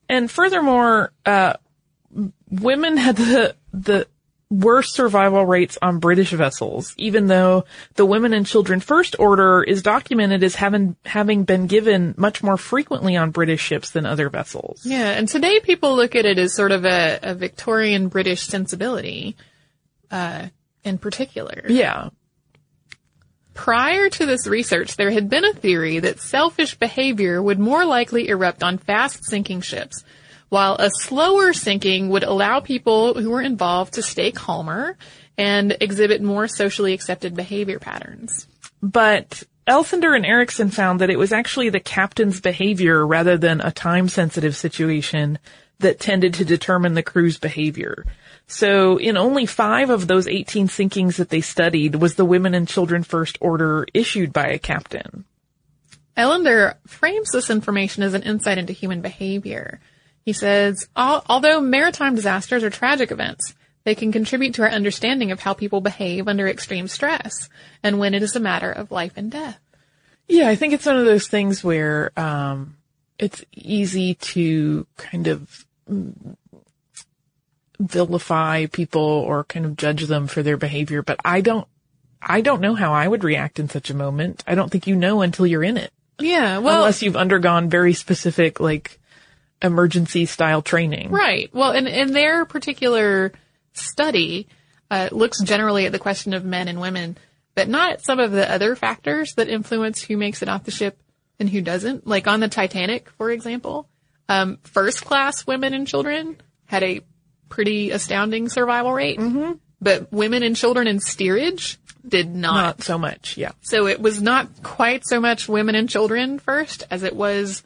And 0.08 0.30
furthermore, 0.30 1.12
uh, 1.24 1.54
women 2.50 2.96
had 2.96 3.16
the, 3.16 3.56
the 3.72 4.06
worst 4.48 4.94
survival 4.94 5.44
rates 5.44 5.76
on 5.82 5.98
British 5.98 6.30
vessels, 6.30 6.94
even 6.96 7.26
though 7.26 7.64
the 7.94 8.06
women 8.06 8.32
and 8.32 8.46
children 8.46 8.80
first 8.80 9.16
order 9.18 9.62
is 9.62 9.82
documented 9.82 10.44
as 10.44 10.54
having, 10.54 10.96
having 11.04 11.44
been 11.44 11.66
given 11.66 12.14
much 12.16 12.42
more 12.42 12.56
frequently 12.56 13.16
on 13.16 13.30
British 13.30 13.60
ships 13.60 13.90
than 13.90 14.06
other 14.06 14.28
vessels. 14.28 14.82
Yeah, 14.84 15.10
and 15.10 15.28
today 15.28 15.60
people 15.60 15.96
look 15.96 16.14
at 16.14 16.24
it 16.24 16.38
as 16.38 16.54
sort 16.54 16.70
of 16.70 16.84
a, 16.84 17.18
a 17.22 17.34
Victorian 17.34 18.08
British 18.08 18.42
sensibility, 18.42 19.36
uh, 20.10 20.48
in 20.84 20.98
particular. 20.98 21.64
Yeah. 21.68 22.10
Prior 23.56 24.08
to 24.10 24.26
this 24.26 24.46
research, 24.46 24.96
there 24.96 25.10
had 25.10 25.28
been 25.28 25.44
a 25.44 25.52
theory 25.52 25.98
that 25.98 26.20
selfish 26.20 26.76
behavior 26.76 27.42
would 27.42 27.58
more 27.58 27.84
likely 27.84 28.28
erupt 28.28 28.62
on 28.62 28.78
fast 28.78 29.24
sinking 29.24 29.62
ships, 29.62 30.04
while 30.50 30.76
a 30.76 30.90
slower 31.00 31.52
sinking 31.52 32.10
would 32.10 32.22
allow 32.22 32.60
people 32.60 33.14
who 33.14 33.30
were 33.30 33.40
involved 33.40 33.94
to 33.94 34.02
stay 34.02 34.30
calmer 34.30 34.96
and 35.38 35.76
exhibit 35.80 36.22
more 36.22 36.46
socially 36.46 36.92
accepted 36.92 37.34
behavior 37.34 37.78
patterns. 37.78 38.46
But 38.82 39.42
Elinder 39.66 40.14
and 40.14 40.24
Erixson 40.24 40.72
found 40.72 41.00
that 41.00 41.10
it 41.10 41.18
was 41.18 41.32
actually 41.32 41.70
the 41.70 41.80
captain's 41.80 42.40
behavior 42.40 43.04
rather 43.06 43.36
than 43.36 43.60
a 43.60 43.72
time 43.72 44.08
sensitive 44.08 44.54
situation 44.54 45.38
that 45.78 45.98
tended 45.98 46.34
to 46.34 46.44
determine 46.44 46.94
the 46.94 47.02
crew's 47.02 47.38
behavior. 47.38 48.04
So 48.48 48.96
in 48.98 49.16
only 49.16 49.46
five 49.46 49.90
of 49.90 50.06
those 50.06 50.28
18 50.28 50.68
sinkings 50.68 51.16
that 51.16 51.30
they 51.30 51.40
studied 51.40 51.96
was 51.96 52.14
the 52.14 52.24
women 52.24 52.54
and 52.54 52.68
children 52.68 53.02
first 53.02 53.38
order 53.40 53.86
issued 53.92 54.32
by 54.32 54.46
a 54.46 54.58
captain. 54.58 55.24
Elinder 56.16 56.76
frames 56.86 57.30
this 57.32 57.50
information 57.50 58.02
as 58.02 58.14
an 58.14 58.22
insight 58.22 58.58
into 58.58 58.72
human 58.72 59.00
behavior. 59.00 59.80
He 60.24 60.32
says, 60.32 60.88
although 60.96 61.60
maritime 61.60 62.14
disasters 62.14 62.64
are 62.64 62.70
tragic 62.70 63.10
events, 63.10 63.54
they 63.84 63.94
can 63.94 64.12
contribute 64.12 64.54
to 64.54 64.62
our 64.62 64.70
understanding 64.70 65.30
of 65.30 65.40
how 65.40 65.52
people 65.52 65.80
behave 65.80 66.26
under 66.26 66.48
extreme 66.48 66.88
stress 66.88 67.48
and 67.82 67.98
when 67.98 68.14
it 68.14 68.22
is 68.22 68.34
a 68.34 68.40
matter 68.40 68.70
of 68.70 68.90
life 68.90 69.12
and 69.16 69.30
death. 69.30 69.60
Yeah, 70.26 70.48
I 70.48 70.56
think 70.56 70.72
it's 70.72 70.86
one 70.86 70.96
of 70.96 71.04
those 71.04 71.28
things 71.28 71.62
where 71.62 72.10
um, 72.18 72.76
it's 73.18 73.44
easy 73.52 74.14
to 74.14 74.86
kind 74.96 75.28
of 75.28 75.64
vilify 77.78 78.66
people 78.66 79.02
or 79.02 79.44
kind 79.44 79.66
of 79.66 79.76
judge 79.76 80.04
them 80.06 80.26
for 80.26 80.42
their 80.42 80.56
behavior, 80.56 81.02
but 81.02 81.18
I 81.24 81.40
don't, 81.40 81.66
I 82.20 82.40
don't 82.40 82.60
know 82.60 82.74
how 82.74 82.92
I 82.92 83.06
would 83.06 83.24
react 83.24 83.58
in 83.58 83.68
such 83.68 83.90
a 83.90 83.94
moment. 83.94 84.42
I 84.46 84.54
don't 84.54 84.70
think 84.70 84.86
you 84.86 84.96
know 84.96 85.22
until 85.22 85.46
you're 85.46 85.62
in 85.62 85.76
it, 85.76 85.92
Yeah, 86.18 86.58
well, 86.58 86.78
unless 86.78 87.02
you've 87.02 87.16
undergone 87.16 87.68
very 87.68 87.92
specific, 87.92 88.58
like, 88.60 88.98
emergency 89.62 90.26
style 90.26 90.62
training. 90.62 91.10
Right. 91.10 91.48
Well, 91.52 91.72
in, 91.72 91.86
in 91.86 92.12
their 92.12 92.44
particular 92.44 93.32
study, 93.72 94.48
uh, 94.90 95.08
looks 95.12 95.42
generally 95.42 95.86
at 95.86 95.92
the 95.92 95.98
question 95.98 96.34
of 96.34 96.44
men 96.44 96.68
and 96.68 96.80
women, 96.80 97.16
but 97.54 97.68
not 97.68 97.92
at 97.92 98.04
some 98.04 98.20
of 98.20 98.32
the 98.32 98.50
other 98.50 98.76
factors 98.76 99.34
that 99.34 99.48
influence 99.48 100.02
who 100.02 100.16
makes 100.16 100.42
it 100.42 100.48
off 100.48 100.64
the 100.64 100.70
ship 100.70 101.00
and 101.38 101.48
who 101.48 101.60
doesn't. 101.62 102.06
Like 102.06 102.26
on 102.26 102.40
the 102.40 102.48
Titanic, 102.48 103.10
for 103.10 103.30
example, 103.30 103.88
um, 104.28 104.58
first 104.64 105.04
class 105.04 105.46
women 105.46 105.72
and 105.74 105.86
children 105.86 106.36
had 106.66 106.82
a 106.82 107.00
pretty 107.48 107.90
astounding 107.90 108.48
survival 108.48 108.92
rate, 108.92 109.18
mm-hmm. 109.18 109.52
but 109.80 110.12
women 110.12 110.42
and 110.42 110.56
children 110.56 110.86
in 110.86 111.00
steerage 111.00 111.78
did 112.06 112.34
not. 112.34 112.54
Not 112.54 112.82
so 112.82 112.98
much, 112.98 113.36
yeah. 113.36 113.52
So 113.62 113.86
it 113.86 114.00
was 114.00 114.22
not 114.22 114.62
quite 114.62 115.06
so 115.06 115.20
much 115.20 115.48
women 115.48 115.74
and 115.74 115.88
children 115.88 116.38
first 116.38 116.84
as 116.90 117.02
it 117.02 117.14
was 117.14 117.62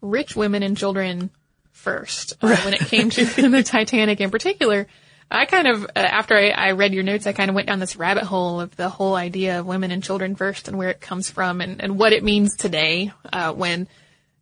rich 0.00 0.36
women 0.36 0.62
and 0.62 0.76
children 0.76 1.30
first 1.72 2.34
uh, 2.42 2.56
when 2.56 2.74
it 2.74 2.80
came 2.80 3.10
to 3.10 3.24
the 3.50 3.62
Titanic 3.62 4.20
in 4.20 4.30
particular. 4.30 4.86
I 5.30 5.44
kind 5.44 5.68
of, 5.68 5.84
uh, 5.84 5.88
after 5.98 6.36
I, 6.36 6.48
I 6.50 6.70
read 6.72 6.94
your 6.94 7.02
notes, 7.02 7.26
I 7.26 7.32
kind 7.32 7.50
of 7.50 7.54
went 7.54 7.68
down 7.68 7.80
this 7.80 7.96
rabbit 7.96 8.24
hole 8.24 8.60
of 8.60 8.74
the 8.76 8.88
whole 8.88 9.14
idea 9.14 9.60
of 9.60 9.66
women 9.66 9.90
and 9.90 10.02
children 10.02 10.36
first 10.36 10.68
and 10.68 10.78
where 10.78 10.88
it 10.88 11.00
comes 11.00 11.30
from 11.30 11.60
and, 11.60 11.82
and 11.82 11.98
what 11.98 12.14
it 12.14 12.24
means 12.24 12.56
today, 12.56 13.12
uh, 13.30 13.52
when, 13.52 13.88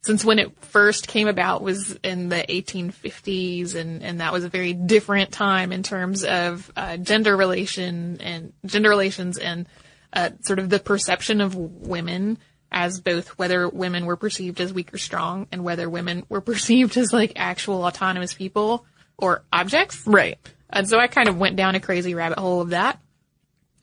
since 0.03 0.25
when 0.25 0.39
it 0.39 0.57
first 0.65 1.09
came 1.09 1.29
about 1.29 1.63
was 1.63 1.99
in 2.03 2.29
the 2.29 2.45
1850s 2.49 3.75
and, 3.75 4.03
and 4.03 4.21
that 4.21 4.33
was 4.33 4.45
a 4.45 4.49
very 4.49 4.73
different 4.73 5.33
time 5.33 5.73
in 5.73 5.83
terms 5.83 6.25
of, 6.25 6.71
uh, 6.77 6.97
gender 6.97 7.37
relation 7.37 8.21
and 8.21 8.53
gender 8.65 8.89
relations 8.89 9.39
and, 9.39 9.67
uh, 10.13 10.31
sort 10.43 10.59
of 10.59 10.71
the 10.71 10.79
perception 10.79 11.41
of 11.41 11.55
women 11.55 12.39
as 12.71 13.01
both 13.01 13.29
whether 13.39 13.69
women 13.69 14.07
were 14.07 14.17
perceived 14.17 14.61
as 14.61 14.73
weak 14.73 14.93
or 14.93 14.99
strong 14.99 15.47
and 15.51 15.65
whether 15.65 15.89
women 15.89 16.25
were 16.29 16.41
perceived 16.53 16.97
as 16.97 17.13
like 17.13 17.33
actual 17.37 17.85
autonomous 17.85 18.35
people 18.35 18.85
or 19.19 19.45
objects. 19.53 20.07
Right. 20.07 20.39
And 20.71 20.89
so 20.89 20.99
I 20.99 21.07
kind 21.07 21.29
of 21.29 21.39
went 21.39 21.57
down 21.57 21.75
a 21.75 21.81
crazy 21.81 22.15
rabbit 22.15 22.39
hole 22.39 22.61
of 22.61 22.71
that. 22.71 23.01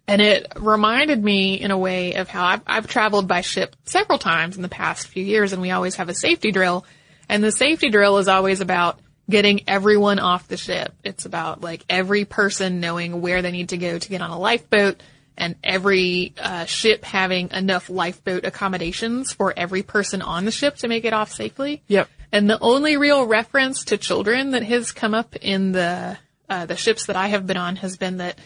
And 0.07 0.21
it 0.21 0.51
reminded 0.57 1.23
me 1.23 1.59
in 1.59 1.71
a 1.71 1.77
way 1.77 2.15
of 2.15 2.27
how 2.27 2.45
I've, 2.45 2.61
I've 2.67 2.87
traveled 2.87 3.27
by 3.27 3.41
ship 3.41 3.75
several 3.85 4.19
times 4.19 4.57
in 4.57 4.61
the 4.61 4.69
past 4.69 5.07
few 5.07 5.23
years 5.23 5.53
and 5.53 5.61
we 5.61 5.71
always 5.71 5.95
have 5.95 6.09
a 6.09 6.13
safety 6.13 6.51
drill. 6.51 6.85
And 7.29 7.43
the 7.43 7.51
safety 7.51 7.89
drill 7.89 8.17
is 8.17 8.27
always 8.27 8.59
about 8.59 8.99
getting 9.29 9.61
everyone 9.67 10.19
off 10.19 10.47
the 10.47 10.57
ship. 10.57 10.93
It's 11.03 11.25
about 11.25 11.61
like 11.61 11.85
every 11.89 12.25
person 12.25 12.81
knowing 12.81 13.21
where 13.21 13.41
they 13.41 13.51
need 13.51 13.69
to 13.69 13.77
go 13.77 13.97
to 13.97 14.09
get 14.09 14.21
on 14.21 14.31
a 14.31 14.37
lifeboat 14.37 15.01
and 15.37 15.55
every 15.63 16.33
uh, 16.37 16.65
ship 16.65 17.03
having 17.03 17.49
enough 17.51 17.89
lifeboat 17.89 18.45
accommodations 18.45 19.31
for 19.31 19.53
every 19.55 19.81
person 19.81 20.21
on 20.21 20.45
the 20.45 20.51
ship 20.51 20.75
to 20.77 20.87
make 20.87 21.05
it 21.05 21.13
off 21.13 21.31
safely. 21.31 21.81
Yep. 21.87 22.09
And 22.31 22.49
the 22.49 22.59
only 22.59 22.97
real 22.97 23.25
reference 23.25 23.85
to 23.85 23.97
children 23.97 24.51
that 24.51 24.63
has 24.63 24.91
come 24.91 25.13
up 25.13 25.35
in 25.35 25.71
the 25.71 26.17
uh, 26.49 26.65
the 26.65 26.75
ships 26.75 27.05
that 27.07 27.15
I 27.15 27.29
have 27.29 27.47
been 27.47 27.57
on 27.57 27.77
has 27.77 27.97
been 27.97 28.17
that 28.17 28.37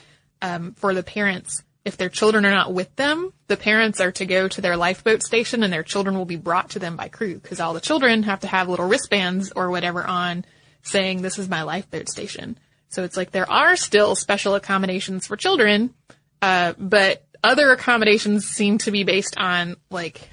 um, 0.41 0.73
for 0.73 0.93
the 0.93 1.03
parents, 1.03 1.63
if 1.85 1.97
their 1.97 2.09
children 2.09 2.45
are 2.45 2.51
not 2.51 2.73
with 2.73 2.93
them, 2.97 3.31
the 3.47 3.57
parents 3.57 4.01
are 4.01 4.11
to 4.11 4.25
go 4.25 4.47
to 4.47 4.61
their 4.61 4.75
lifeboat 4.75 5.23
station 5.23 5.63
and 5.63 5.71
their 5.71 5.83
children 5.83 6.17
will 6.17 6.25
be 6.25 6.35
brought 6.35 6.71
to 6.71 6.79
them 6.79 6.95
by 6.95 7.07
crew 7.07 7.35
because 7.35 7.59
all 7.59 7.73
the 7.73 7.79
children 7.79 8.23
have 8.23 8.41
to 8.41 8.47
have 8.47 8.67
little 8.67 8.87
wristbands 8.87 9.53
or 9.55 9.69
whatever 9.69 10.05
on 10.05 10.43
saying 10.81 11.21
this 11.21 11.39
is 11.39 11.47
my 11.47 11.63
lifeboat 11.63 12.09
station. 12.09 12.57
So 12.89 13.03
it's 13.03 13.17
like 13.17 13.31
there 13.31 13.49
are 13.49 13.75
still 13.75 14.15
special 14.15 14.55
accommodations 14.55 15.27
for 15.27 15.37
children, 15.37 15.93
uh, 16.41 16.73
but 16.77 17.25
other 17.43 17.71
accommodations 17.71 18.45
seem 18.45 18.77
to 18.79 18.91
be 18.91 19.03
based 19.03 19.35
on 19.37 19.75
like, 19.89 20.27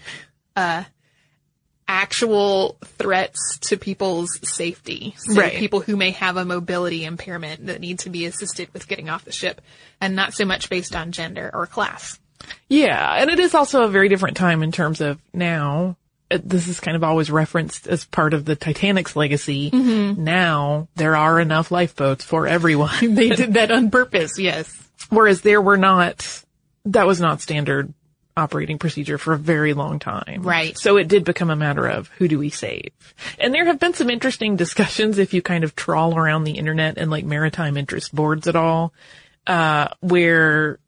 uh, 0.57 0.85
actual 1.87 2.77
threats 2.85 3.59
to 3.59 3.77
people's 3.77 4.39
safety. 4.43 5.15
So 5.19 5.35
Right. 5.41 5.57
people 5.57 5.81
who 5.81 5.97
may 5.97 6.11
have 6.13 6.37
a 6.37 6.45
mobility 6.45 7.05
impairment 7.05 7.67
that 7.67 7.81
need 7.81 7.99
to 8.01 8.11
be 8.11 8.25
assisted 8.27 8.69
with 8.73 8.89
getting 8.89 9.09
off 9.11 9.25
the 9.25 9.33
ship 9.33 9.61
and 10.01 10.17
not 10.17 10.35
so 10.35 10.45
much 10.45 10.71
based 10.71 10.97
on 10.97 11.13
gender 11.13 11.51
or 11.53 11.67
class. 11.67 12.19
Yeah, 12.69 13.15
and 13.21 13.31
it 13.31 13.39
is 13.39 13.55
also 13.55 13.85
a 13.85 13.89
very 13.89 14.09
different 14.09 14.37
time 14.37 14.63
in 14.63 14.73
terms 14.73 15.01
of 15.01 15.19
now. 15.33 15.97
uh, 16.31 16.39
This 16.43 16.69
is 16.69 16.81
kind 16.81 16.97
of 16.97 17.05
always 17.05 17.31
referenced 17.31 17.87
as 17.87 18.05
part 18.07 18.35
of 18.35 18.45
the 18.45 18.57
Titanic's 18.57 19.15
legacy. 19.17 19.71
Now 19.71 20.89
there 20.97 21.17
are 21.17 21.39
enough 21.41 21.71
lifeboats 21.71 22.25
for 22.25 22.47
everyone. 22.47 23.15
They 23.15 23.29
did 23.31 23.55
that 23.55 23.71
on 23.71 23.91
purpose, 23.91 24.33
yes. 24.39 24.73
Whereas 25.11 25.43
there 25.43 25.61
were 25.61 25.77
not, 25.77 26.43
that 26.87 27.07
was 27.07 27.21
not 27.21 27.41
standard 27.41 27.93
operating 28.37 28.79
procedure 28.79 29.19
for 29.19 29.33
a 29.33 29.39
very 29.39 29.75
long 29.75 29.99
time. 29.99 30.43
Right. 30.43 30.77
So 30.77 30.97
it 30.97 31.09
did 31.09 31.25
become 31.25 31.51
a 31.51 31.57
matter 31.57 31.87
of 31.87 32.09
who 32.19 32.27
do 32.29 32.39
we 32.39 32.51
save? 32.51 32.91
And 33.39 33.55
there 33.55 33.67
have 33.67 33.79
been 33.79 33.95
some 33.95 34.11
interesting 34.11 34.57
discussions 34.57 35.19
if 35.19 35.35
you 35.35 35.43
kind 35.43 35.65
of 35.65 35.77
trawl 35.77 36.17
around 36.17 36.45
the 36.45 36.59
internet 36.59 36.99
and 36.99 37.11
like 37.11 37.25
maritime 37.25 37.77
interest 37.77 38.15
boards 38.15 38.49
at 38.49 38.57
all, 38.57 38.93
uh, 39.47 39.89
where 40.01 40.79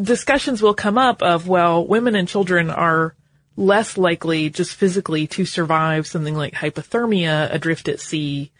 discussions 0.00 0.62
will 0.62 0.74
come 0.74 0.96
up 0.96 1.22
of, 1.22 1.48
well, 1.48 1.84
women 1.84 2.14
and 2.14 2.28
children 2.28 2.70
are 2.70 3.16
less 3.56 3.98
likely 3.98 4.48
just 4.48 4.74
physically 4.74 5.26
to 5.26 5.44
survive 5.44 6.06
something 6.06 6.34
like 6.34 6.54
hypothermia 6.54 7.52
adrift 7.52 7.88
at 7.88 8.00
sea 8.00 8.50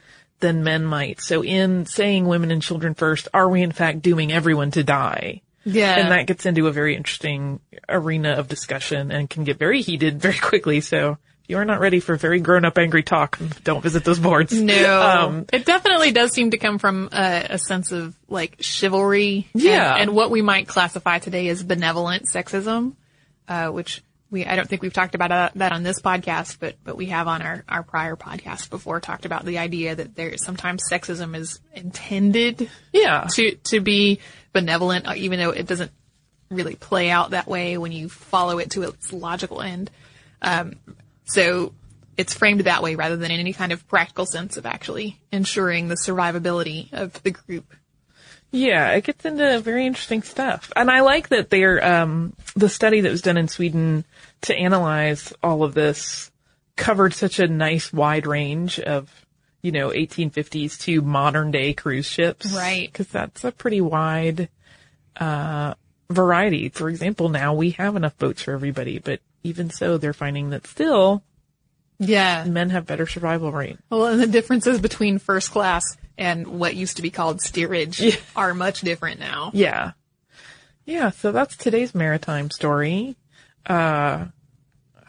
than 0.41 0.65
men 0.65 0.85
might. 0.85 1.21
So 1.21 1.43
in 1.43 1.87
saying 1.87 2.27
women 2.27 2.51
and 2.51 2.61
children 2.61 2.95
first, 2.95 3.29
are 3.33 3.49
we 3.49 3.63
in 3.63 3.73
fact 3.73 4.03
dooming 4.03 4.33
everyone 4.33 4.73
to 4.73 4.83
die? 4.83 5.43
Yeah. 5.65 5.97
And 5.99 6.11
that 6.11 6.27
gets 6.27 6.45
into 6.47 6.67
a 6.67 6.73
very 6.73 6.97
interesting 6.97 7.61
arena 7.89 8.33
of 8.33 8.49
discussion 8.49 9.11
and 9.13 9.29
can 9.31 9.45
get 9.45 9.59
very 9.59 9.83
heated 9.83 10.21
very 10.21 10.39
quickly. 10.39 10.81
So 10.81 11.19
if 11.43 11.49
you 11.51 11.57
are 11.59 11.65
not 11.65 11.81
ready 11.81 12.01
for 12.01 12.17
very 12.17 12.41
grown 12.41 12.65
up 12.65 12.79
angry 12.79 13.03
talk, 13.03 13.39
don't 13.65 13.83
visit 13.83 14.05
those 14.05 14.19
boards. 14.19 14.53
No, 14.53 15.03
Um, 15.03 15.47
it 15.53 15.65
definitely 15.65 16.13
does 16.13 16.33
seem 16.33 16.51
to 16.53 16.59
come 16.59 16.79
from 16.79 17.09
a, 17.13 17.47
a 17.51 17.59
sense 17.59 17.93
of 17.93 18.15
like 18.29 18.57
chivalry. 18.61 19.49
and- 19.55 19.63
Yeah. 19.63 19.95
and, 19.97 20.15
what 20.15 20.31
we 20.31 20.43
might 20.43 20.67
classify 20.69 21.19
today 21.19 21.49
as 21.49 21.63
benevolent 21.63 22.27
sexism, 22.27 22.95
uh, 23.49 23.69
which 23.69 24.03
we 24.33 24.47
I 24.47 24.57
don't 24.57 24.69
think 24.69 24.83
we've 24.83 24.93
talked 24.93 25.15
about 25.15 25.31
uh, 25.31 25.51
that 25.57 25.73
on 25.73 25.83
this 25.83 26.01
podcast, 26.01 26.57
but 26.59 26.75
but 26.83 26.97
we 26.97 27.07
have 27.07 27.29
on 27.29 27.43
our 27.43 27.63
our 27.69 27.83
prior 27.83 28.17
podcast 28.17 28.71
before 28.71 28.99
talked 28.99 29.27
about 29.27 29.45
the 29.45 29.59
idea 29.59 29.95
that 29.95 30.17
there 30.17 30.37
sometimes 30.39 30.83
sexism 30.91 31.37
is 31.37 31.61
intended 31.75 32.69
yeah. 32.93 33.29
to 33.35 33.53
to 33.57 33.81
be 33.81 34.19
benevolent, 34.53 35.07
uh, 35.07 35.15
even 35.15 35.39
though 35.39 35.51
it 35.51 35.67
doesn't 35.67 35.93
really 36.51 36.75
play 36.75 37.11
out 37.11 37.31
that 37.31 37.47
way 37.47 37.79
when 37.79 37.93
you 37.93 38.09
follow 38.09 38.59
it 38.59 38.71
to 38.71 38.83
its 38.83 39.13
logical 39.13 39.61
end. 39.61 39.91
Um, 40.41 40.77
so 41.25 41.75
it's 42.17 42.35
framed 42.35 42.63
that 42.63 42.83
way 42.83 42.95
rather 42.95 43.17
than 43.17 43.31
in 43.31 43.41
any 43.41 43.53
kind 43.53 43.73
of 43.73 43.87
practical 43.89 44.27
sense 44.27 44.57
of 44.57 44.67
actually 44.67 45.21
ensuring 45.31 45.89
the 45.89 45.95
survivability 45.95 46.93
of 46.93 47.23
the 47.23 47.31
group. 47.31 47.75
Yeah, 48.51 48.91
it 48.91 49.05
gets 49.05 49.25
into 49.25 49.61
very 49.61 49.87
interesting 49.87 50.23
stuff. 50.23 50.71
And 50.77 50.91
I 50.91 51.01
like 51.01 51.31
that 51.31 51.49
they're, 51.49 51.83
um, 51.83 52.35
the 52.55 52.69
study 52.69 53.01
that 53.01 53.11
was 53.11 53.23
done 53.23 53.39
in 53.39 53.49
Sweden 53.49 54.05
to 54.43 54.55
analyze 54.57 55.33
all 55.43 55.63
of 55.65 55.75
this 55.75 56.31
covered 56.77 57.15
such 57.15 57.39
a 57.39 57.47
nice 57.47 57.93
wide 57.93 58.27
range 58.27 58.79
of, 58.81 59.11
you 59.63 59.73
know, 59.73 59.91
1850s 59.91 60.79
to 60.81 61.01
modern 61.03 61.51
day 61.51 61.73
cruise 61.73 62.07
ships. 62.07 62.53
Right. 62.53 62.93
Cause 62.93 63.07
that's 63.09 63.45
a 63.45 63.53
pretty 63.53 63.81
wide, 63.81 64.49
uh, 65.17 65.75
variety. 66.11 66.69
For 66.69 66.89
example, 66.89 67.29
now 67.29 67.55
we 67.55 67.71
have 67.73 67.97
enough 67.97 68.17
boats 68.19 68.43
for 68.43 68.53
everybody, 68.53 68.99
but 68.99 69.21
even 69.45 69.71
so, 69.71 69.97
they're 69.99 70.13
finding 70.13 70.51
that 70.51 70.67
still 70.67 71.23
Yeah. 71.99 72.45
men 72.45 72.71
have 72.71 72.87
better 72.87 73.07
survival 73.07 73.53
rate. 73.53 73.79
Well, 73.91 74.07
and 74.07 74.21
the 74.21 74.27
differences 74.27 74.81
between 74.81 75.19
first 75.19 75.51
class 75.51 75.85
and 76.19 76.47
what 76.47 76.75
used 76.75 76.97
to 76.97 77.03
be 77.03 77.11
called 77.11 77.41
steerage 77.41 78.19
are 78.37 78.55
much 78.55 78.81
different 78.83 79.21
now. 79.21 79.51
Yeah. 79.55 79.93
Yeah, 80.85 81.11
so 81.11 81.31
that's 81.33 81.57
today's 81.57 81.95
maritime 81.95 82.51
story. 82.51 83.17
Uh, 83.67 84.27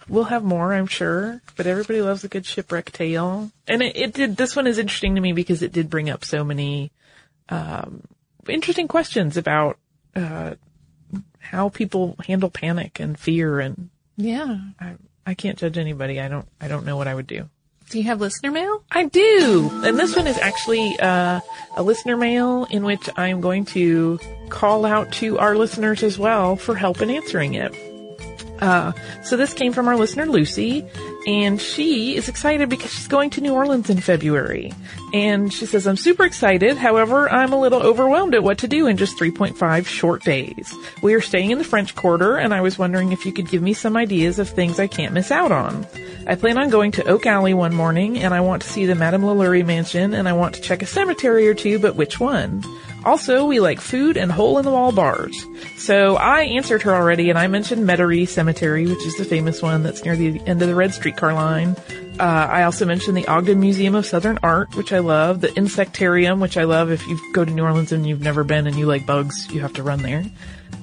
we'll 0.08 0.26
have 0.26 0.44
more, 0.44 0.74
I'm 0.74 0.88
sure, 0.88 1.42
but 1.56 1.68
everybody 1.68 2.02
loves 2.02 2.24
a 2.24 2.28
good 2.28 2.46
shipwreck 2.46 2.92
tale. 2.92 3.52
And 3.68 3.82
it, 3.82 3.96
it 3.96 4.13
did, 4.13 4.38
this 4.38 4.56
one 4.56 4.68
is 4.68 4.78
interesting 4.78 5.16
to 5.16 5.22
me 5.22 5.34
because 5.34 5.62
it 5.62 5.72
did 5.72 5.89
bring 5.89 6.10
up 6.10 6.24
so 6.26 6.44
many, 6.44 6.92
um, 7.50 8.02
interesting 8.48 8.88
questions 8.88 9.38
about, 9.38 9.78
uh, 10.16 10.56
how 11.39 11.70
people 11.70 12.16
handle 12.26 12.50
panic 12.50 13.00
and 13.00 13.18
fear 13.20 13.60
and 13.60 13.89
Yeah. 14.18 14.60
I, 14.80 14.96
I 15.26 15.34
can't 15.34 15.58
judge 15.58 15.78
anybody. 15.78 16.20
I 16.20 16.28
don't, 16.28 16.48
I 16.62 16.68
don't 16.68 16.86
know 16.86 16.98
what 16.98 17.08
I 17.08 17.16
would 17.16 17.28
do. 17.28 17.50
Do 17.89 17.98
you 17.98 18.06
have 18.06 18.22
listener 18.22 18.50
mail? 18.50 18.84
I 18.92 19.06
do. 19.06 19.70
And 19.84 20.00
this 20.00 20.16
one 20.16 20.26
is 20.26 20.38
actually 20.39 20.98
uh, 21.00 21.42
a 21.76 21.84
listener 21.84 22.18
mail 22.18 22.66
in 22.72 22.84
which 22.84 23.10
I'm 23.18 23.42
going 23.42 23.66
to 23.66 24.20
call 24.50 24.86
out 24.86 25.12
to 25.13 25.38
our 25.38 25.56
listeners 25.56 26.02
as 26.02 26.18
well 26.18 26.56
for 26.56 26.76
help 26.76 27.02
in 27.02 27.10
answering 27.10 27.56
it. 27.56 27.76
Uh, 28.60 28.92
so 29.24 29.36
this 29.36 29.54
came 29.54 29.74
from 29.74 29.88
our 29.88 29.96
listener 29.96 30.26
Lucy, 30.26 30.86
and 31.28 31.60
she 31.60 32.16
is 32.16 32.30
excited 32.30 32.70
because 32.70 32.92
she's 32.92 33.08
going 33.08 33.30
to 33.32 33.42
New 33.42 33.54
Orleans 33.54 33.89
in 33.89 34.00
February. 34.00 34.74
And 35.13 35.52
she 35.52 35.66
says, 35.66 35.88
I'm 35.88 35.98
super 35.98 36.24
excited. 36.24 36.78
However, 36.78 37.30
I'm 37.30 37.54
a 37.54 37.60
little 37.60 37.82
overwhelmed 37.82 38.36
at 38.36 38.44
what 38.44 38.60
to 38.60 38.68
do 38.68 38.88
in 38.88 38.98
just 38.98 39.18
3.5 39.18 39.86
short 39.86 40.24
days. 40.24 40.74
We 41.02 41.13
are 41.13 41.22
staying 41.22 41.52
in 41.52 41.58
the 41.58 41.63
French 41.63 41.96
Quarter, 41.96 42.38
and 42.38 42.54
I 42.54 42.62
was 42.62 42.78
wondering 42.78 43.12
if 43.12 43.26
you 43.26 43.32
could 43.32 43.50
give 43.50 43.62
me 43.62 43.74
some 43.74 43.98
ideas 43.98 44.39
of 44.39 44.50
things 44.50 44.80
I 44.80 44.88
can't 44.88 45.13
miss 45.13 45.32
out 45.32 45.52
on. 45.52 45.86
I 46.26 46.36
plan 46.36 46.58
on 46.58 46.70
going 46.70 46.92
to 46.94 47.08
Oak 47.08 47.26
Alley 47.26 47.54
one 47.54 47.74
morning, 47.74 48.20
and 48.20 48.34
I 48.34 48.42
want 48.42 48.62
to 48.62 48.70
see 48.70 48.86
the 48.86 48.96
Madame 48.96 49.24
LaLaurie 49.26 49.63
mansion, 49.63 50.13
and 50.13 50.28
I 50.28 50.34
want 50.34 50.56
to 50.56 50.62
check 50.62 50.82
a 50.82 50.86
cemetery 50.86 51.48
or 51.48 51.54
two, 51.54 51.80
but 51.80 51.96
which 51.96 52.20
one? 52.20 52.63
Also, 53.06 53.46
we 53.46 53.60
like 53.60 53.82
food 53.82 54.18
and 54.18 54.32
hole-in-the-wall 54.32 54.94
bars. 54.94 55.46
So 55.78 56.16
I 56.16 56.44
answered 56.44 56.84
her 56.84 56.94
already, 56.94 57.30
and 57.30 57.38
I 57.38 57.48
mentioned 57.48 57.88
Metairie 57.88 58.28
Cemetery, 58.28 58.88
which 58.88 59.06
is 59.06 59.18
the 59.18 59.26
famous 59.26 59.62
one 59.62 59.84
that's 59.84 60.04
near 60.06 60.16
the 60.16 60.39
end 60.48 60.62
of 60.62 60.68
the 60.68 60.76
red 60.76 60.94
streetcar 60.94 61.34
line. 61.34 61.76
Uh, 62.20 62.24
I 62.24 62.63
also 62.63 62.86
mentioned 62.86 63.18
the 63.18 63.28
Ogden 63.28 63.60
Museum 63.60 63.96
of 63.96 64.06
Southern 64.06 64.39
Art, 64.44 64.76
which 64.76 64.94
I 64.94 65.00
love, 65.00 65.42
the 65.42 65.48
Insectarium, 65.50 66.39
which 66.39 66.58
I 66.58 66.63
love. 66.63 66.92
If 66.92 67.06
you 67.08 67.20
go 67.34 67.44
to 67.44 67.52
New 67.52 67.63
Orleans 67.63 67.92
and 67.92 68.08
you've 68.08 68.22
never 68.22 68.44
been 68.44 68.68
and 68.68 68.78
you 68.78 68.86
like 68.86 69.06
bugs, 69.06 69.52
you 69.52 69.62
have 69.62 69.74
to 69.74 69.84
run 69.84 70.02
there. 70.02 70.24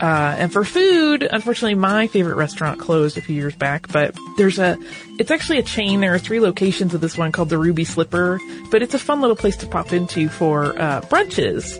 Uh, 0.00 0.34
and 0.38 0.52
for 0.52 0.64
food, 0.64 1.28
unfortunately, 1.30 1.74
my 1.74 2.06
favorite 2.06 2.36
restaurant 2.36 2.80
closed 2.80 3.18
a 3.18 3.20
few 3.20 3.34
years 3.36 3.54
back, 3.54 3.88
but 3.88 4.16
there's 4.38 4.58
a 4.58 4.78
it's 5.18 5.30
actually 5.30 5.58
a 5.58 5.62
chain. 5.62 6.00
There 6.00 6.14
are 6.14 6.18
three 6.18 6.40
locations 6.40 6.94
of 6.94 7.02
this 7.02 7.18
one 7.18 7.32
called 7.32 7.50
the 7.50 7.58
Ruby 7.58 7.84
Slipper, 7.84 8.40
but 8.70 8.82
it's 8.82 8.94
a 8.94 8.98
fun 8.98 9.20
little 9.20 9.36
place 9.36 9.58
to 9.58 9.66
pop 9.66 9.92
into 9.92 10.30
for 10.30 10.78
uh, 10.80 11.02
brunches. 11.02 11.78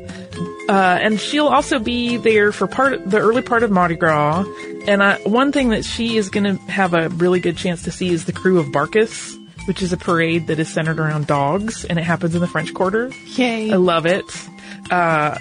Uh, 0.69 0.99
and 1.01 1.19
she'll 1.19 1.49
also 1.49 1.79
be 1.79 2.19
there 2.19 2.53
for 2.53 2.67
part 2.67 3.09
the 3.09 3.19
early 3.19 3.43
part 3.43 3.63
of 3.63 3.71
Mardi 3.71 3.97
Gras. 3.97 4.45
And 4.87 5.01
uh, 5.01 5.17
one 5.25 5.51
thing 5.51 5.71
that 5.71 5.85
she 5.85 6.17
is 6.17 6.29
going 6.29 6.45
to 6.45 6.63
have 6.71 6.93
a 6.93 7.09
really 7.09 7.41
good 7.41 7.57
chance 7.57 7.83
to 7.85 7.91
see 7.91 8.11
is 8.11 8.27
the 8.27 8.33
Krewe 8.33 8.61
of 8.61 8.67
Barkus, 8.67 9.37
which 9.67 9.81
is 9.83 9.93
a 9.93 9.97
parade 9.97 10.47
that 10.49 10.59
is 10.59 10.69
centered 10.69 11.01
around 11.01 11.27
dogs, 11.27 11.85
and 11.87 11.99
it 11.99 12.03
happens 12.03 12.35
in 12.35 12.41
the 12.41 12.47
French 12.47 12.75
Quarter. 12.75 13.11
Yay. 13.37 13.73
I 13.73 13.77
love 13.77 14.05
it. 14.05 14.25
Uh, 14.91 15.39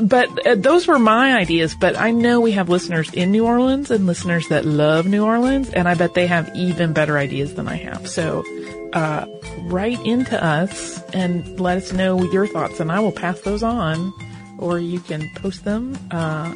but 0.00 0.46
uh, 0.46 0.54
those 0.56 0.86
were 0.86 0.98
my 0.98 1.36
ideas, 1.36 1.74
but 1.74 1.96
I 1.96 2.10
know 2.10 2.40
we 2.40 2.52
have 2.52 2.68
listeners 2.68 3.12
in 3.12 3.30
New 3.30 3.46
Orleans 3.46 3.90
and 3.90 4.06
listeners 4.06 4.48
that 4.48 4.64
love 4.64 5.06
New 5.06 5.24
Orleans, 5.24 5.70
and 5.70 5.88
I 5.88 5.94
bet 5.94 6.14
they 6.14 6.26
have 6.26 6.50
even 6.54 6.92
better 6.92 7.18
ideas 7.18 7.54
than 7.54 7.68
I 7.68 7.76
have. 7.76 8.08
So, 8.08 8.44
uh, 8.92 9.26
write 9.62 10.04
into 10.06 10.42
us 10.42 11.02
and 11.12 11.58
let 11.58 11.78
us 11.78 11.92
know 11.92 12.22
your 12.32 12.46
thoughts, 12.46 12.80
and 12.80 12.92
I 12.92 13.00
will 13.00 13.12
pass 13.12 13.40
those 13.40 13.62
on, 13.62 14.12
or 14.58 14.78
you 14.78 15.00
can 15.00 15.28
post 15.36 15.64
them. 15.64 15.98
Uh, 16.10 16.54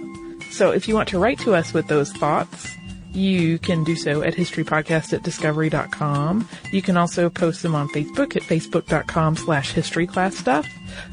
so 0.51 0.70
if 0.70 0.88
you 0.88 0.94
want 0.94 1.09
to 1.11 1.18
write 1.18 1.38
to 1.40 1.55
us 1.55 1.72
with 1.72 1.88
those 1.88 2.12
thoughts, 2.12 2.77
you 3.18 3.59
can 3.59 3.85
do 3.85 3.96
so 3.96 4.22
at 4.22 4.35
historypodcast 4.35 5.12
at 5.12 5.22
discovery.com. 5.22 6.48
You 6.72 6.83
can 6.83 6.96
also 6.96 7.28
post 7.28 7.62
them 7.62 7.74
on 7.74 7.88
Facebook 7.88 8.37
at 8.37 8.42
facebook.com 8.42 9.37
slash 9.37 9.74
historyclassstuff. 9.74 10.66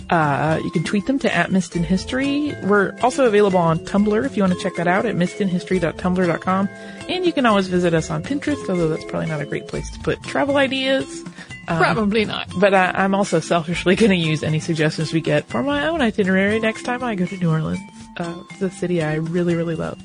Uh, 0.10 0.60
you 0.63 0.72
can 0.72 0.84
tweet 0.84 1.06
them 1.08 1.20
to 1.20 1.34
at 1.34 1.52
Missed 1.52 1.76
in 1.76 1.84
History. 1.84 2.54
We're 2.63 2.98
also 3.02 3.26
available 3.26 3.60
on 3.60 3.80
Tumblr 3.80 4.26
if 4.26 4.38
you 4.38 4.44
want 4.44 4.54
to 4.54 4.60
check 4.60 4.76
that 4.76 4.88
out 4.88 5.06
at 5.06 5.15
missedinhistory.tumblr.com. 5.15 6.70
And 7.10 7.26
you 7.26 7.34
can 7.34 7.46
always 7.46 7.68
visit 7.68 7.94
us 7.94 8.10
on 8.10 8.24
Pinterest, 8.24 8.70
although 8.70 8.88
that's 8.88 9.06
probably 9.06 9.30
not 9.30 9.41
a 9.41 9.46
great 9.46 9.68
place 9.68 9.89
to 9.91 10.00
put 10.00 10.22
travel 10.24 10.58
ideas. 10.58 11.24
Probably 11.68 12.26
not. 12.26 12.48
But 12.60 12.74
I, 12.74 12.91
I'm 12.91 13.15
also 13.15 13.39
selfishly 13.39 13.96
going 13.96 14.12
to 14.12 14.15
use 14.15 14.44
any 14.44 14.60
suggestions 14.60 15.13
we 15.13 15.22
get 15.22 15.46
for 15.48 15.63
my 15.63 15.88
own 15.88 16.02
itinerary 16.02 16.60
next 16.60 16.84
time 16.84 17.04
I 17.04 17.15
go 17.15 17.26
to 17.26 17.38
New 17.38 17.50
Orleans. 17.50 17.80
Uh, 18.18 18.44
a 18.62 18.70
city 18.70 19.04
I 19.04 19.15
really, 19.15 19.56
really 19.56 19.76
love. 19.76 20.02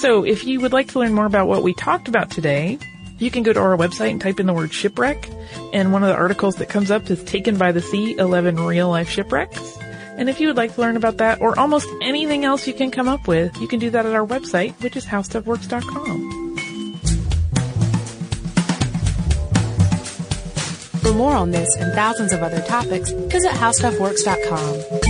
So 0.00 0.24
if 0.24 0.44
you 0.44 0.60
would 0.60 0.72
like 0.72 0.88
to 0.92 1.00
learn 1.00 1.12
more 1.12 1.26
about 1.26 1.48
what 1.48 1.64
we 1.64 1.74
talked 1.74 2.06
about 2.06 2.30
today, 2.30 2.78
you 3.18 3.32
can 3.32 3.42
go 3.42 3.52
to 3.52 3.58
our 3.58 3.76
website 3.76 4.10
and 4.10 4.20
type 4.20 4.38
in 4.38 4.46
the 4.46 4.52
word 4.54 4.72
shipwreck. 4.72 5.28
And 5.72 5.92
one 5.92 6.04
of 6.04 6.08
the 6.08 6.14
articles 6.14 6.54
that 6.56 6.68
comes 6.68 6.92
up 6.92 7.10
is 7.10 7.22
Taken 7.24 7.58
by 7.58 7.72
the 7.72 7.82
Sea, 7.82 8.16
11 8.16 8.56
Real 8.56 8.88
Life 8.88 9.08
Shipwrecks. 9.08 9.76
And 10.16 10.28
if 10.28 10.38
you 10.40 10.46
would 10.46 10.56
like 10.56 10.74
to 10.76 10.80
learn 10.80 10.96
about 10.96 11.16
that 11.16 11.40
or 11.40 11.58
almost 11.58 11.88
anything 12.00 12.44
else 12.44 12.68
you 12.68 12.74
can 12.74 12.92
come 12.92 13.08
up 13.08 13.26
with, 13.26 13.56
you 13.60 13.66
can 13.66 13.80
do 13.80 13.90
that 13.90 14.06
at 14.06 14.14
our 14.14 14.24
website, 14.24 14.72
which 14.82 14.94
is 14.94 15.04
howstuffworks.com. 15.04 16.56
For 21.02 21.12
more 21.12 21.34
on 21.34 21.50
this 21.50 21.74
and 21.74 21.92
thousands 21.94 22.32
of 22.32 22.42
other 22.42 22.60
topics, 22.62 23.10
visit 23.10 23.50
howstuffworks.com. 23.50 25.07